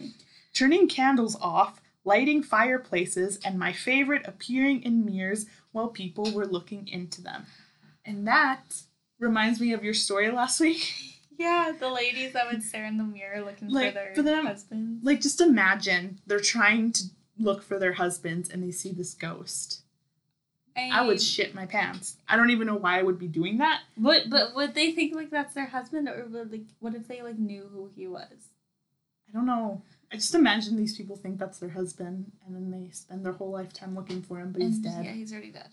Turning 0.56 0.88
candles 0.88 1.38
off, 1.40 1.80
lighting 2.06 2.44
fireplaces, 2.44 3.40
and 3.46 3.58
my 3.58 3.72
favorite, 3.74 4.24
appearing 4.26 4.84
in 4.84 5.06
mirrors 5.06 5.46
while 5.72 5.88
people 5.88 6.32
were 6.32 6.46
looking 6.46 6.88
into 6.88 7.22
them. 7.22 7.46
And 8.06 8.28
that 8.28 8.82
reminds 9.20 9.60
me 9.62 9.72
of 9.74 9.84
your 9.84 9.94
story 9.94 10.32
last 10.32 10.60
week. 10.60 10.94
Yeah, 11.36 11.74
the 11.78 11.90
ladies 11.90 12.34
that 12.34 12.46
would 12.50 12.62
stare 12.62 12.86
in 12.86 12.98
the 12.98 13.04
mirror 13.04 13.42
looking 13.44 13.68
Like, 13.70 13.88
for 13.90 13.94
their 13.96 14.14
but 14.16 14.24
then 14.24 14.36
I'm- 14.36 14.46
husbands. 14.46 15.04
Like, 15.04 15.20
just 15.20 15.42
imagine 15.42 16.20
they're 16.28 16.40
trying 16.40 16.92
to 16.94 17.04
look 17.40 17.64
for 17.64 17.80
their 17.80 17.94
husbands 17.94 18.50
and 18.50 18.64
they 18.64 18.70
see 18.70 18.92
this 18.92 19.16
ghost. 19.16 19.82
I 20.78 21.02
would 21.06 21.20
shit 21.20 21.56
my 21.56 21.66
pants. 21.66 22.18
I 22.30 22.36
don't 22.38 22.52
even 22.52 22.68
know 22.68 22.76
why 22.76 23.00
I 23.00 23.04
would 23.04 23.18
be 23.18 23.28
doing 23.28 23.58
that. 23.58 23.82
What? 23.96 24.30
But 24.30 24.54
would 24.56 24.76
they 24.76 24.92
think 24.92 25.16
like 25.16 25.32
that's 25.32 25.56
their 25.56 25.66
husband, 25.66 26.08
or 26.08 26.24
would 26.30 26.52
like 26.52 26.66
what 26.80 26.94
if 26.94 27.08
they 27.08 27.24
like 27.24 27.40
knew 27.40 27.68
who 27.74 27.90
he 27.96 28.08
was? 28.08 28.50
I 29.28 29.32
don't 29.34 29.48
know. 29.48 29.82
I 30.14 30.18
just 30.18 30.36
imagine 30.36 30.78
these 30.78 30.96
people 30.96 31.16
think 31.16 31.40
that's 31.40 31.58
their 31.58 31.72
husband, 31.72 32.32
and 32.46 32.56
then 32.56 32.70
they 32.70 32.92
spend 32.92 33.26
their 33.26 33.34
whole 33.34 33.50
lifetime 33.50 33.96
looking 33.96 34.22
for 34.22 34.40
him, 34.40 34.52
but 34.52 34.62
he's 34.62 34.78
dead. 34.78 35.04
Yeah, 35.04 35.12
he's 35.12 35.34
already 35.34 35.52
dead. 35.52 35.70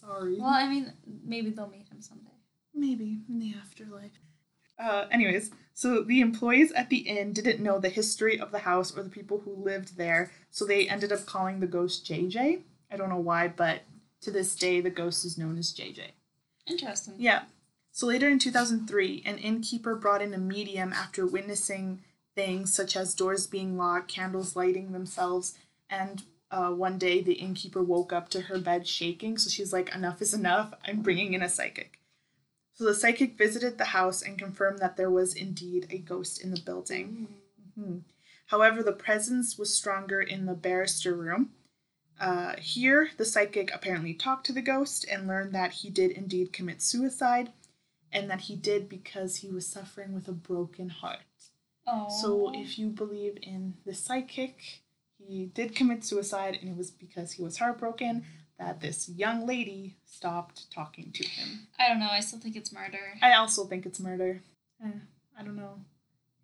Sorry. 0.00 0.38
Well, 0.40 0.48
I 0.48 0.68
mean, 0.68 0.92
maybe 1.24 1.50
they'll 1.50 1.68
meet 1.68 1.88
him 1.88 2.00
someday. 2.00 2.32
Maybe 2.74 3.20
in 3.28 3.38
the 3.38 3.54
afterlife. 3.56 4.10
Uh, 4.76 5.06
anyways, 5.12 5.52
so 5.72 6.02
the 6.02 6.20
employees 6.20 6.72
at 6.72 6.90
the 6.90 6.96
inn 6.96 7.32
didn't 7.32 7.62
know 7.62 7.78
the 7.78 7.90
history 7.90 8.40
of 8.40 8.50
the 8.50 8.58
house 8.58 8.96
or 8.96 9.04
the 9.04 9.08
people 9.08 9.40
who 9.44 9.54
lived 9.54 9.96
there, 9.96 10.32
so 10.50 10.64
they 10.64 10.88
ended 10.88 11.12
up 11.12 11.24
calling 11.24 11.60
the 11.60 11.68
ghost 11.68 12.04
JJ. 12.04 12.62
I 12.90 12.96
don't 12.96 13.08
know 13.08 13.20
why, 13.20 13.46
but 13.46 13.82
to 14.22 14.32
this 14.32 14.56
day, 14.56 14.80
the 14.80 14.90
ghost 14.90 15.24
is 15.24 15.38
known 15.38 15.58
as 15.58 15.72
JJ. 15.72 16.00
Interesting. 16.68 17.14
Yeah. 17.18 17.42
So 17.92 18.08
later 18.08 18.28
in 18.28 18.40
2003, 18.40 19.22
an 19.24 19.38
innkeeper 19.38 19.94
brought 19.94 20.22
in 20.22 20.34
a 20.34 20.38
medium 20.38 20.92
after 20.92 21.24
witnessing 21.24 22.00
things 22.34 22.74
such 22.74 22.96
as 22.96 23.14
doors 23.14 23.46
being 23.46 23.76
locked, 23.76 24.08
candles 24.08 24.56
lighting 24.56 24.92
themselves, 24.92 25.54
and 25.88 26.22
uh, 26.50 26.70
one 26.70 26.98
day 26.98 27.20
the 27.20 27.34
innkeeper 27.34 27.82
woke 27.82 28.12
up 28.12 28.28
to 28.30 28.42
her 28.42 28.58
bed 28.58 28.86
shaking. 28.86 29.38
So 29.38 29.50
she's 29.50 29.72
like, 29.72 29.94
enough 29.94 30.22
is 30.22 30.34
enough. 30.34 30.74
I'm 30.86 31.02
bringing 31.02 31.34
in 31.34 31.42
a 31.42 31.48
psychic. 31.48 31.98
So 32.74 32.84
the 32.84 32.94
psychic 32.94 33.38
visited 33.38 33.78
the 33.78 33.86
house 33.86 34.22
and 34.22 34.38
confirmed 34.38 34.80
that 34.80 34.96
there 34.96 35.10
was 35.10 35.34
indeed 35.34 35.86
a 35.90 35.98
ghost 35.98 36.42
in 36.42 36.50
the 36.50 36.60
building. 36.60 37.28
Mhm. 37.78 38.02
However, 38.46 38.82
the 38.82 38.92
presence 38.92 39.56
was 39.56 39.74
stronger 39.74 40.20
in 40.20 40.46
the 40.46 40.54
barrister 40.54 41.14
room. 41.14 41.54
Uh, 42.20 42.56
here, 42.58 43.10
the 43.16 43.24
psychic 43.24 43.72
apparently 43.74 44.14
talked 44.14 44.46
to 44.46 44.52
the 44.52 44.62
ghost 44.62 45.04
and 45.10 45.26
learned 45.26 45.52
that 45.52 45.72
he 45.72 45.90
did 45.90 46.12
indeed 46.12 46.52
commit 46.52 46.82
suicide 46.82 47.52
and 48.12 48.30
that 48.30 48.42
he 48.42 48.54
did 48.54 48.88
because 48.88 49.36
he 49.36 49.50
was 49.50 49.66
suffering 49.66 50.12
with 50.12 50.28
a 50.28 50.32
broken 50.32 50.88
heart. 50.88 51.20
Oh. 51.86 52.08
So, 52.08 52.50
if 52.54 52.78
you 52.78 52.88
believe 52.88 53.36
in 53.42 53.74
the 53.84 53.94
psychic, 53.94 54.82
he 55.18 55.46
did 55.46 55.74
commit 55.74 56.04
suicide 56.04 56.58
and 56.60 56.70
it 56.70 56.76
was 56.76 56.90
because 56.90 57.32
he 57.32 57.42
was 57.42 57.58
heartbroken 57.58 58.24
that 58.58 58.80
this 58.80 59.08
young 59.08 59.46
lady 59.46 59.96
stopped 60.04 60.70
talking 60.72 61.10
to 61.12 61.24
him. 61.26 61.66
I 61.78 61.88
don't 61.88 61.98
know. 61.98 62.08
I 62.10 62.20
still 62.20 62.38
think 62.38 62.56
it's 62.56 62.72
murder. 62.72 63.14
I 63.22 63.34
also 63.34 63.64
think 63.64 63.84
it's 63.86 63.98
murder. 64.00 64.42
Eh, 64.84 64.90
I 65.38 65.42
don't 65.42 65.56
know. 65.56 65.80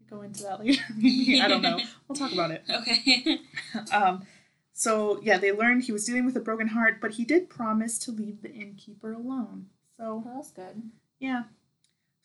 We 0.00 0.06
go 0.06 0.23
into 0.23 0.42
that 0.42 0.61
later. 0.61 0.82
I 1.42 1.49
don't 1.49 1.62
know. 1.62 1.78
We'll 2.09 2.16
talk 2.16 2.32
about 2.32 2.50
it. 2.50 2.64
Okay. 2.68 3.40
Um, 3.92 4.26
so 4.73 5.20
yeah, 5.23 5.38
they 5.38 5.52
learned 5.52 5.85
he 5.85 5.92
was 5.92 6.04
dealing 6.04 6.25
with 6.26 6.37
a 6.37 6.40
broken 6.40 6.68
heart, 6.68 7.00
but 7.00 7.12
he 7.12 7.25
did 7.25 7.49
promise 7.49 7.99
to 8.00 8.11
leave 8.11 8.42
the 8.42 8.50
innkeeper 8.50 9.12
alone. 9.12 9.66
So 9.97 10.23
well, 10.25 10.35
that's 10.37 10.50
good. 10.50 10.82
yeah. 11.20 11.44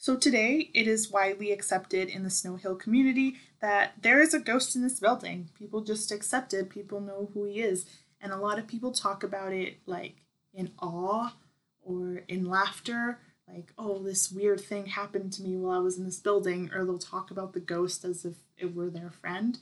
So 0.06 0.16
today 0.16 0.70
it 0.76 0.88
is 0.88 1.10
widely 1.10 1.52
accepted 1.52 2.10
in 2.10 2.22
the 2.22 2.30
Snow 2.30 2.58
Hill 2.58 2.76
community 2.76 3.38
that 3.60 3.94
there 4.00 4.22
is 4.22 4.36
a 4.36 4.40
ghost 4.40 4.76
in 4.76 4.84
this 4.84 5.00
building. 5.00 5.50
People 5.58 5.82
just 5.82 6.12
accept 6.12 6.54
it. 6.54 6.70
People 6.70 7.02
know 7.02 7.32
who 7.34 7.46
he 7.46 7.60
is, 7.62 7.88
and 8.22 8.32
a 8.32 8.38
lot 8.38 8.60
of 8.60 8.68
people 8.68 8.92
talk 8.92 9.24
about 9.24 9.52
it 9.52 9.80
like 9.88 10.18
in 10.54 10.70
awe 10.80 11.34
or 11.82 12.22
in 12.28 12.46
laughter. 12.46 13.18
Like, 13.52 13.74
oh, 13.80 13.98
this 13.98 14.32
weird 14.32 14.62
thing 14.62 14.86
happened 14.86 15.34
to 15.34 15.42
me 15.42 15.58
while 15.58 15.76
I 15.76 15.82
was 15.82 15.98
in 15.98 16.06
this 16.06 16.20
building, 16.20 16.70
or 16.72 16.86
they'll 16.86 17.00
talk 17.00 17.32
about 17.32 17.54
the 17.54 17.60
ghost 17.60 18.06
as 18.06 18.26
if 18.26 18.36
it 18.60 18.76
were 18.76 18.92
their 18.92 19.10
friend. 19.10 19.58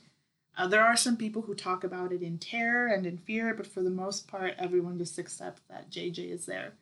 Uh, 0.58 0.66
there 0.66 0.84
are 0.84 0.94
some 0.94 1.16
people 1.16 1.40
who 1.40 1.54
talk 1.54 1.84
about 1.84 2.12
it 2.12 2.20
in 2.20 2.36
terror 2.36 2.86
and 2.86 3.06
in 3.06 3.16
fear, 3.16 3.54
but 3.54 3.66
for 3.66 3.82
the 3.82 3.88
most 3.88 4.28
part, 4.28 4.52
everyone 4.58 4.98
just 4.98 5.18
accepts 5.18 5.62
that 5.70 5.90
JJ 5.90 6.30
is 6.30 6.44
there. 6.44 6.74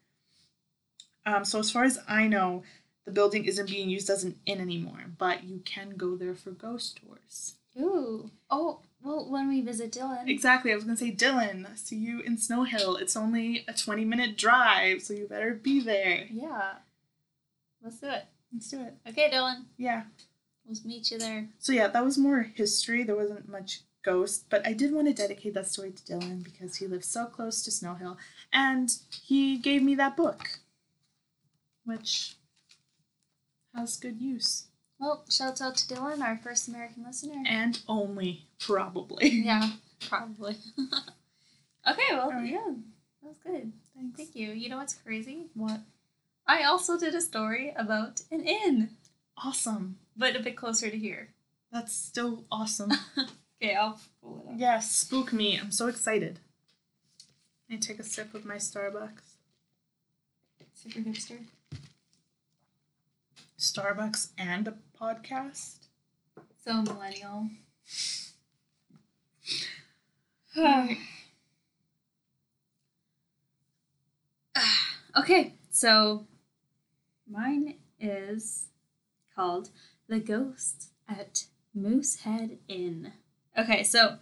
Um, 1.24 1.44
so, 1.44 1.60
as 1.60 1.70
far 1.70 1.84
as 1.84 2.00
I 2.08 2.26
know, 2.26 2.64
the 3.04 3.12
building 3.12 3.44
isn't 3.44 3.68
being 3.68 3.90
used 3.90 4.10
as 4.10 4.24
an 4.24 4.36
inn 4.46 4.60
anymore, 4.60 5.06
but 5.18 5.44
you 5.44 5.60
can 5.64 5.96
go 5.96 6.16
there 6.16 6.34
for 6.34 6.50
ghost 6.50 7.00
tours. 7.02 7.54
Ooh. 7.78 8.30
Oh, 8.50 8.80
well, 9.02 9.28
when 9.28 9.48
we 9.48 9.60
visit 9.60 9.92
Dylan. 9.92 10.28
Exactly, 10.28 10.72
I 10.72 10.74
was 10.74 10.84
gonna 10.84 10.96
say, 10.96 11.10
Dylan, 11.12 11.76
see 11.76 11.96
you 11.96 12.20
in 12.20 12.36
Snow 12.36 12.64
Hill. 12.64 12.96
It's 12.96 13.16
only 13.16 13.64
a 13.66 13.72
20 13.72 14.04
minute 14.04 14.36
drive, 14.36 15.02
so 15.02 15.14
you 15.14 15.26
better 15.26 15.54
be 15.54 15.80
there. 15.80 16.26
Yeah. 16.30 16.74
Let's 17.82 17.98
do 17.98 18.10
it. 18.10 18.24
Let's 18.52 18.70
do 18.70 18.82
it. 18.82 18.94
Okay, 19.08 19.30
Dylan. 19.30 19.64
Yeah. 19.76 20.04
We'll 20.66 20.76
meet 20.84 21.10
you 21.10 21.18
there. 21.18 21.48
So, 21.58 21.72
yeah, 21.72 21.88
that 21.88 22.04
was 22.04 22.16
more 22.16 22.42
history. 22.42 23.02
There 23.02 23.16
wasn't 23.16 23.48
much 23.48 23.80
ghost, 24.02 24.46
but 24.50 24.66
I 24.66 24.72
did 24.72 24.92
want 24.92 25.08
to 25.08 25.14
dedicate 25.14 25.54
that 25.54 25.68
story 25.68 25.92
to 25.92 26.02
Dylan 26.02 26.44
because 26.44 26.76
he 26.76 26.86
lives 26.86 27.06
so 27.06 27.26
close 27.26 27.62
to 27.62 27.70
Snow 27.70 27.94
Hill 27.94 28.18
and 28.52 28.92
he 29.24 29.58
gave 29.58 29.82
me 29.82 29.94
that 29.96 30.16
book, 30.16 30.58
which 31.84 32.36
has 33.74 33.96
good 33.96 34.20
use. 34.20 34.66
Well, 34.98 35.24
shouts 35.28 35.60
out 35.60 35.76
to 35.76 35.94
Dylan, 35.94 36.20
our 36.22 36.36
first 36.36 36.68
American 36.68 37.04
listener. 37.04 37.42
And 37.46 37.80
only, 37.88 38.46
probably. 38.58 39.28
Yeah, 39.44 39.70
probably. 40.08 40.56
okay, 41.90 42.02
well, 42.12 42.26
Alright. 42.28 42.50
yeah, 42.50 42.70
that 43.22 43.28
was 43.28 43.38
good. 43.44 43.72
Thanks. 43.96 44.16
Thank 44.16 44.36
you. 44.36 44.52
You 44.52 44.68
know 44.68 44.76
what's 44.78 44.94
crazy? 44.94 45.46
What? 45.54 45.80
I 46.46 46.64
also 46.64 46.98
did 46.98 47.14
a 47.14 47.20
story 47.20 47.72
about 47.76 48.22
an 48.30 48.40
inn, 48.42 48.90
Awesome. 49.36 49.98
but 50.16 50.36
a 50.36 50.40
bit 50.40 50.56
closer 50.56 50.90
to 50.90 50.96
here. 50.98 51.28
That's 51.72 51.92
still 51.94 52.44
awesome. 52.50 52.92
Okay, 53.62 53.74
I'll 53.76 54.00
pull 54.20 54.44
it 54.48 54.52
up. 54.52 54.58
yes, 54.58 54.90
spook 54.90 55.32
me. 55.32 55.58
I'm 55.58 55.70
so 55.70 55.86
excited. 55.86 56.40
I 57.70 57.76
take 57.76 58.00
a 58.00 58.02
sip 58.02 58.34
of 58.34 58.44
my 58.44 58.56
Starbucks. 58.56 59.36
Super 60.74 60.98
hipster. 61.00 61.38
Starbucks 63.72 64.32
and 64.36 64.68
a 64.68 64.74
podcast. 65.00 65.86
So 66.62 66.82
millennial. 66.82 67.48
okay, 75.16 75.54
so 75.70 76.26
mine 77.26 77.76
is 77.98 78.66
called 79.34 79.70
The 80.06 80.20
Ghost 80.20 80.90
at 81.08 81.46
Moosehead 81.74 82.58
Inn. 82.68 83.14
Okay, 83.56 83.82
so 83.84 84.18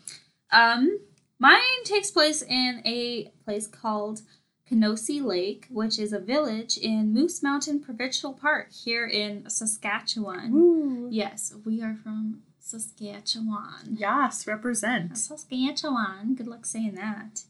um 0.53 1.01
mine 1.41 1.83
takes 1.83 2.13
place 2.13 2.43
in 2.43 2.83
a 2.85 3.33
place 3.45 3.67
called 3.67 4.23
Kenosee 4.71 5.21
Lake, 5.21 5.67
which 5.69 5.99
is 5.99 6.13
a 6.13 6.21
village 6.21 6.79
in 6.79 7.13
Moose 7.13 7.43
Mountain 7.43 7.81
Provincial 7.81 8.33
Park 8.33 8.71
here 8.73 9.05
in 9.05 9.51
Saskatchewan. 9.51 10.53
Woo. 10.53 11.09
Yes, 11.11 11.53
we 11.65 11.83
are 11.83 11.97
from 11.97 12.43
Saskatchewan. 12.61 13.97
Yes, 13.99 14.47
represent. 14.47 15.19
Saskatchewan. 15.19 16.37
Good 16.37 16.47
luck 16.47 16.65
saying 16.65 16.95
that. 16.95 17.43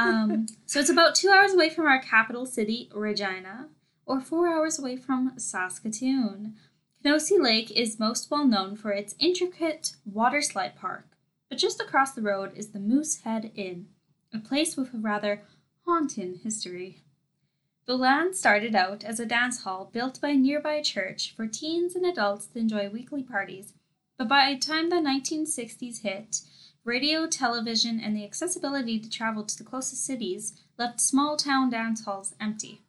um, 0.00 0.46
so 0.66 0.80
it's 0.80 0.90
about 0.90 1.14
two 1.14 1.30
hours 1.30 1.54
away 1.54 1.70
from 1.70 1.86
our 1.86 2.02
capital 2.02 2.44
city, 2.44 2.90
Regina, 2.92 3.68
or 4.04 4.20
four 4.20 4.48
hours 4.48 4.80
away 4.80 4.96
from 4.96 5.34
Saskatoon. 5.36 6.56
Kenosee 7.04 7.38
Lake 7.38 7.70
is 7.70 8.00
most 8.00 8.32
well 8.32 8.44
known 8.44 8.74
for 8.74 8.90
its 8.90 9.14
intricate 9.20 9.92
water 10.04 10.42
slide 10.42 10.74
park, 10.74 11.06
but 11.48 11.58
just 11.58 11.80
across 11.80 12.10
the 12.10 12.20
road 12.20 12.50
is 12.56 12.70
the 12.70 12.80
Moosehead 12.80 13.52
Inn, 13.54 13.86
a 14.34 14.40
place 14.40 14.76
with 14.76 14.92
a 14.92 14.98
rather 14.98 15.42
haunting 15.86 16.40
history. 16.42 16.98
The 17.86 17.96
land 17.96 18.36
started 18.36 18.74
out 18.74 19.02
as 19.02 19.18
a 19.18 19.26
dance 19.26 19.64
hall 19.64 19.90
built 19.92 20.20
by 20.20 20.28
a 20.28 20.36
nearby 20.36 20.80
church 20.80 21.34
for 21.36 21.46
teens 21.46 21.96
and 21.96 22.06
adults 22.06 22.46
to 22.46 22.58
enjoy 22.60 22.88
weekly 22.88 23.22
parties, 23.22 23.74
but 24.16 24.28
by 24.28 24.52
the 24.52 24.58
time 24.58 24.88
the 24.88 24.96
1960s 24.96 26.02
hit, 26.02 26.42
radio, 26.84 27.26
television, 27.26 28.00
and 28.00 28.16
the 28.16 28.24
accessibility 28.24 28.98
to 28.98 29.10
travel 29.10 29.44
to 29.44 29.58
the 29.58 29.64
closest 29.64 30.04
cities 30.04 30.54
left 30.78 31.00
small 31.00 31.36
town 31.36 31.70
dance 31.70 32.04
halls 32.04 32.34
empty. 32.40 32.80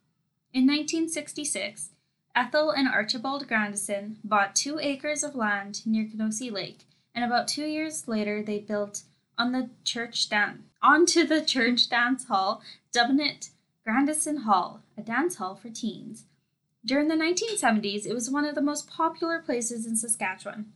In 0.52 0.66
1966, 0.66 1.90
Ethel 2.36 2.70
and 2.70 2.88
Archibald 2.88 3.46
Grandison 3.48 4.18
bought 4.22 4.54
two 4.54 4.78
acres 4.78 5.22
of 5.22 5.34
land 5.34 5.84
near 5.84 6.04
Kenosee 6.04 6.50
Lake, 6.50 6.84
and 7.14 7.24
about 7.24 7.48
two 7.48 7.66
years 7.66 8.08
later, 8.08 8.42
they 8.42 8.58
built 8.58 9.02
on 9.38 9.52
the 9.52 9.70
church 9.84 10.28
dan- 10.28 10.64
onto 10.82 11.24
the 11.24 11.42
church 11.42 11.88
dance 11.88 12.26
hall, 12.26 12.62
dubbing 12.92 13.20
it 13.20 13.50
Grandison 13.84 14.38
Hall, 14.38 14.82
a 14.96 15.02
dance 15.02 15.36
hall 15.36 15.54
for 15.54 15.68
teens. 15.68 16.24
During 16.84 17.08
the 17.08 17.14
1970s, 17.14 18.06
it 18.06 18.14
was 18.14 18.30
one 18.30 18.44
of 18.44 18.54
the 18.54 18.62
most 18.62 18.88
popular 18.88 19.38
places 19.38 19.86
in 19.86 19.96
Saskatchewan. 19.96 20.72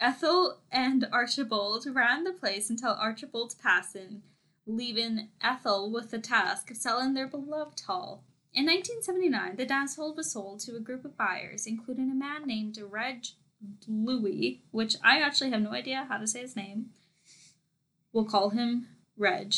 Ethel 0.00 0.58
and 0.70 1.08
Archibald 1.12 1.86
ran 1.86 2.24
the 2.24 2.32
place 2.32 2.70
until 2.70 2.90
Archibald's 2.92 3.54
passing, 3.54 4.22
leaving 4.66 5.28
Ethel 5.40 5.90
with 5.90 6.10
the 6.10 6.18
task 6.18 6.70
of 6.70 6.76
selling 6.76 7.14
their 7.14 7.26
beloved 7.26 7.80
hall. 7.80 8.24
In 8.54 8.66
1979, 8.66 9.56
the 9.56 9.66
dance 9.66 9.96
hall 9.96 10.14
was 10.14 10.32
sold 10.32 10.60
to 10.60 10.76
a 10.76 10.80
group 10.80 11.04
of 11.04 11.16
buyers, 11.16 11.66
including 11.66 12.10
a 12.10 12.14
man 12.14 12.46
named 12.46 12.78
Reg 12.90 13.24
Louis, 13.86 14.62
which 14.70 14.96
I 15.02 15.20
actually 15.20 15.50
have 15.50 15.62
no 15.62 15.72
idea 15.72 16.06
how 16.08 16.18
to 16.18 16.26
say 16.26 16.40
his 16.40 16.56
name. 16.56 16.90
We'll 18.12 18.24
call 18.24 18.50
him 18.50 18.88
Reg, 19.16 19.54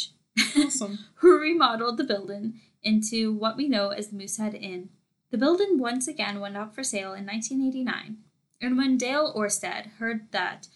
Awesome. 0.57 1.01
who 1.17 1.39
remodeled 1.39 1.97
the 1.97 2.05
building 2.05 2.61
into 2.83 3.33
what 3.33 3.57
we 3.57 3.69
know 3.69 3.91
as 3.91 4.09
the 4.09 4.17
Moosehead 4.17 4.55
Inn. 4.55 4.91
The 5.31 5.39
building 5.39 5.79
once 5.79 6.09
again 6.09 6.41
went 6.41 6.57
up 6.57 6.75
for 6.75 6.83
sale 6.83 7.13
in 7.13 7.27
1989, 7.27 8.19
and 8.61 8.77
when 8.77 8.97
Dale 8.97 9.33
Orsted 9.35 9.87
heard 9.99 10.33
that 10.33 10.69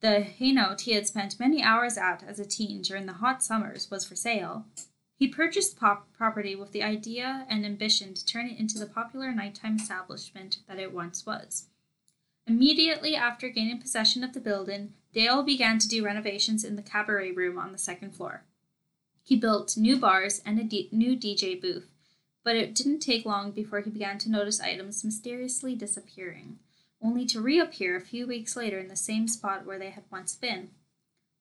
the 0.00 0.20
hangout 0.20 0.82
he 0.82 0.92
had 0.92 1.06
spent 1.06 1.40
many 1.40 1.62
hours 1.62 1.96
at 1.96 2.22
as 2.22 2.38
a 2.38 2.44
teen 2.44 2.82
during 2.82 3.06
the 3.06 3.14
hot 3.14 3.42
summers 3.42 3.90
was 3.90 4.04
for 4.04 4.14
sale, 4.14 4.66
he 5.16 5.28
purchased 5.28 5.78
pop- 5.78 6.12
property 6.12 6.54
with 6.54 6.72
the 6.72 6.82
idea 6.82 7.46
and 7.48 7.64
ambition 7.64 8.12
to 8.12 8.26
turn 8.26 8.46
it 8.46 8.58
into 8.58 8.78
the 8.78 8.86
popular 8.86 9.32
nighttime 9.32 9.76
establishment 9.76 10.58
that 10.68 10.78
it 10.78 10.92
once 10.92 11.24
was. 11.24 11.68
Immediately 12.46 13.16
after 13.16 13.48
gaining 13.48 13.80
possession 13.80 14.22
of 14.22 14.34
the 14.34 14.40
building, 14.40 14.92
Dale 15.14 15.44
began 15.44 15.78
to 15.78 15.86
do 15.86 16.04
renovations 16.04 16.64
in 16.64 16.74
the 16.74 16.82
cabaret 16.82 17.30
room 17.30 17.56
on 17.56 17.70
the 17.70 17.78
second 17.78 18.16
floor. 18.16 18.42
He 19.22 19.36
built 19.36 19.76
new 19.76 19.96
bars 19.96 20.42
and 20.44 20.58
a 20.58 20.64
D- 20.64 20.88
new 20.90 21.16
DJ 21.16 21.58
booth, 21.60 21.88
but 22.42 22.56
it 22.56 22.74
didn't 22.74 22.98
take 22.98 23.24
long 23.24 23.52
before 23.52 23.80
he 23.80 23.90
began 23.90 24.18
to 24.18 24.30
notice 24.30 24.60
items 24.60 25.04
mysteriously 25.04 25.76
disappearing, 25.76 26.58
only 27.00 27.24
to 27.26 27.40
reappear 27.40 27.96
a 27.96 28.00
few 28.00 28.26
weeks 28.26 28.56
later 28.56 28.80
in 28.80 28.88
the 28.88 28.96
same 28.96 29.28
spot 29.28 29.64
where 29.64 29.78
they 29.78 29.90
had 29.90 30.02
once 30.10 30.34
been. 30.34 30.70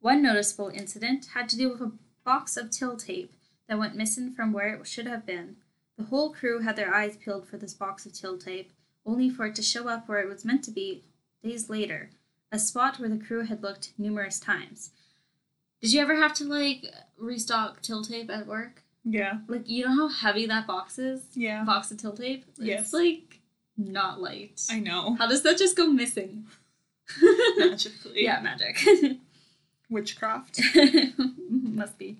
One 0.01 0.21
noticeable 0.21 0.69
incident 0.69 1.29
had 1.33 1.49
to 1.49 1.57
do 1.57 1.69
with 1.69 1.81
a 1.81 1.91
box 2.23 2.55
of 2.57 2.69
till 2.69 2.95
tape 2.95 3.33
that 3.67 3.79
went 3.79 3.95
missing 3.95 4.33
from 4.33 4.53
where 4.53 4.75
it 4.75 4.87
should 4.87 5.07
have 5.07 5.25
been. 5.25 5.55
The 5.97 6.05
whole 6.05 6.31
crew 6.31 6.59
had 6.59 6.75
their 6.75 6.93
eyes 6.93 7.17
peeled 7.17 7.47
for 7.47 7.57
this 7.57 7.73
box 7.73 8.05
of 8.05 8.13
till 8.13 8.37
tape, 8.37 8.71
only 9.03 9.31
for 9.31 9.47
it 9.47 9.55
to 9.55 9.63
show 9.63 9.87
up 9.87 10.07
where 10.07 10.21
it 10.21 10.29
was 10.29 10.45
meant 10.45 10.63
to 10.65 10.71
be 10.71 11.01
days 11.43 11.69
later, 11.69 12.11
a 12.53 12.59
spot 12.59 12.99
where 12.99 13.09
the 13.09 13.17
crew 13.17 13.41
had 13.41 13.63
looked 13.63 13.91
numerous 13.97 14.39
times. 14.39 14.91
Did 15.81 15.91
you 15.91 15.99
ever 16.01 16.15
have 16.15 16.33
to 16.35 16.45
like 16.45 16.85
restock 17.17 17.81
till 17.81 18.03
tape 18.03 18.29
at 18.29 18.47
work? 18.47 18.83
Yeah. 19.03 19.39
Like 19.47 19.67
you 19.67 19.83
know 19.85 19.95
how 19.95 20.07
heavy 20.07 20.45
that 20.45 20.67
box 20.67 20.97
is? 20.99 21.23
Yeah. 21.33 21.63
Box 21.65 21.91
of 21.91 21.97
till 21.97 22.13
tape? 22.13 22.45
It's 22.49 22.59
Yes. 22.59 22.93
like 22.93 23.39
not 23.75 24.21
light. 24.21 24.61
I 24.69 24.79
know. 24.79 25.15
How 25.15 25.27
does 25.27 25.41
that 25.43 25.57
just 25.57 25.75
go 25.75 25.87
missing? 25.87 26.45
Magically. 27.57 28.11
yeah, 28.23 28.39
magic. 28.39 28.77
Witchcraft. 29.89 30.61
Must 31.49 31.97
be. 31.97 32.17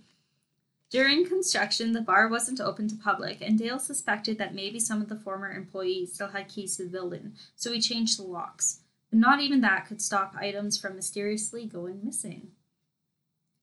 During 0.90 1.26
construction, 1.28 1.94
the 1.94 2.02
bar 2.02 2.28
wasn't 2.28 2.60
open 2.62 2.88
to 2.90 2.96
public, 2.96 3.40
and 3.42 3.58
Dale 3.58 3.80
suspected 3.80 4.38
that 4.38 4.54
maybe 4.54 4.80
some 4.80 5.02
of 5.02 5.10
the 5.10 5.16
former 5.16 5.52
employees 5.52 6.14
still 6.14 6.28
had 6.28 6.50
keys 6.50 6.78
to 6.78 6.84
the 6.84 6.90
building, 6.90 7.34
so 7.56 7.72
he 7.72 7.82
changed 7.82 8.20
the 8.20 8.24
locks. 8.24 8.82
Not 9.14 9.42
even 9.42 9.62
that 9.62 9.86
could 9.86 10.02
stop 10.02 10.36
items 10.36 10.80
from 10.80 10.96
mysteriously 10.96 11.68
going 11.68 12.00
missing. 12.04 12.50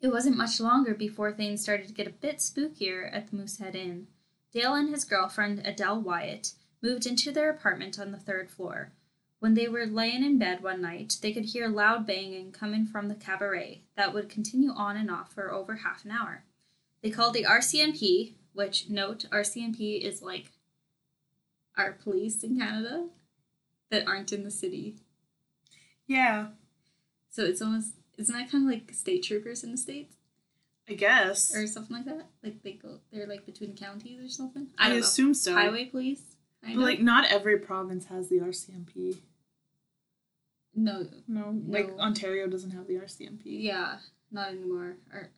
It 0.00 0.08
wasn't 0.08 0.36
much 0.36 0.60
longer 0.60 0.94
before 0.94 1.32
things 1.32 1.60
started 1.60 1.88
to 1.88 1.92
get 1.92 2.06
a 2.06 2.10
bit 2.10 2.38
spookier 2.38 3.12
at 3.12 3.28
the 3.28 3.36
Moosehead 3.36 3.74
Inn. 3.74 4.06
Dale 4.52 4.74
and 4.74 4.88
his 4.88 5.04
girlfriend, 5.04 5.60
Adele 5.64 6.00
Wyatt, 6.00 6.52
moved 6.80 7.04
into 7.04 7.32
their 7.32 7.50
apartment 7.50 7.98
on 7.98 8.12
the 8.12 8.18
third 8.18 8.48
floor. 8.48 8.92
When 9.40 9.54
they 9.54 9.66
were 9.66 9.86
laying 9.86 10.24
in 10.24 10.38
bed 10.38 10.62
one 10.62 10.80
night, 10.80 11.16
they 11.20 11.32
could 11.32 11.46
hear 11.46 11.68
loud 11.68 12.06
banging 12.06 12.52
coming 12.52 12.86
from 12.86 13.08
the 13.08 13.14
cabaret 13.16 13.82
that 13.96 14.14
would 14.14 14.28
continue 14.28 14.70
on 14.70 14.96
and 14.96 15.10
off 15.10 15.32
for 15.32 15.52
over 15.52 15.76
half 15.76 16.04
an 16.04 16.12
hour. 16.12 16.44
They 17.02 17.10
called 17.10 17.34
the 17.34 17.44
RCMP, 17.44 18.34
which, 18.52 18.88
note, 18.88 19.24
RCMP 19.32 20.00
is 20.00 20.22
like 20.22 20.52
our 21.76 21.92
police 21.92 22.44
in 22.44 22.58
Canada 22.58 23.08
that 23.90 24.06
aren't 24.06 24.32
in 24.32 24.44
the 24.44 24.50
city. 24.50 24.96
Yeah. 26.10 26.48
So 27.30 27.44
it's 27.44 27.62
almost, 27.62 27.94
isn't 28.18 28.34
that 28.36 28.50
kind 28.50 28.64
of 28.64 28.70
like 28.70 28.92
state 28.92 29.22
troopers 29.22 29.62
in 29.62 29.70
the 29.70 29.76
States 29.78 30.16
I 30.88 30.94
guess. 30.94 31.54
or 31.54 31.66
something 31.68 31.96
like 31.96 32.06
that? 32.06 32.26
Like 32.42 32.62
they 32.64 32.72
go, 32.72 32.98
they're 33.12 33.28
like 33.28 33.46
between 33.46 33.76
counties 33.76 34.20
or 34.24 34.28
something? 34.28 34.66
I, 34.76 34.86
I 34.86 34.88
don't 34.88 34.98
know. 34.98 35.04
assume 35.06 35.34
so. 35.34 35.52
Highway 35.54 35.84
police? 35.84 36.22
I 36.66 36.74
But 36.74 36.80
like 36.82 37.00
not 37.00 37.30
every 37.30 37.58
province 37.58 38.06
has 38.06 38.28
the 38.28 38.40
RCMP. 38.40 39.18
no, 40.74 41.06
No. 41.28 41.54
Like 41.68 41.96
No. 41.96 42.02
Ontario 42.02 42.48
doesn't 42.48 42.70
have 42.72 42.88
the 42.88 42.94
RCMP. 42.94 43.42
yeah, 43.44 43.98
not 44.32 44.48
anymore. 44.48 44.96
Or 45.12 45.28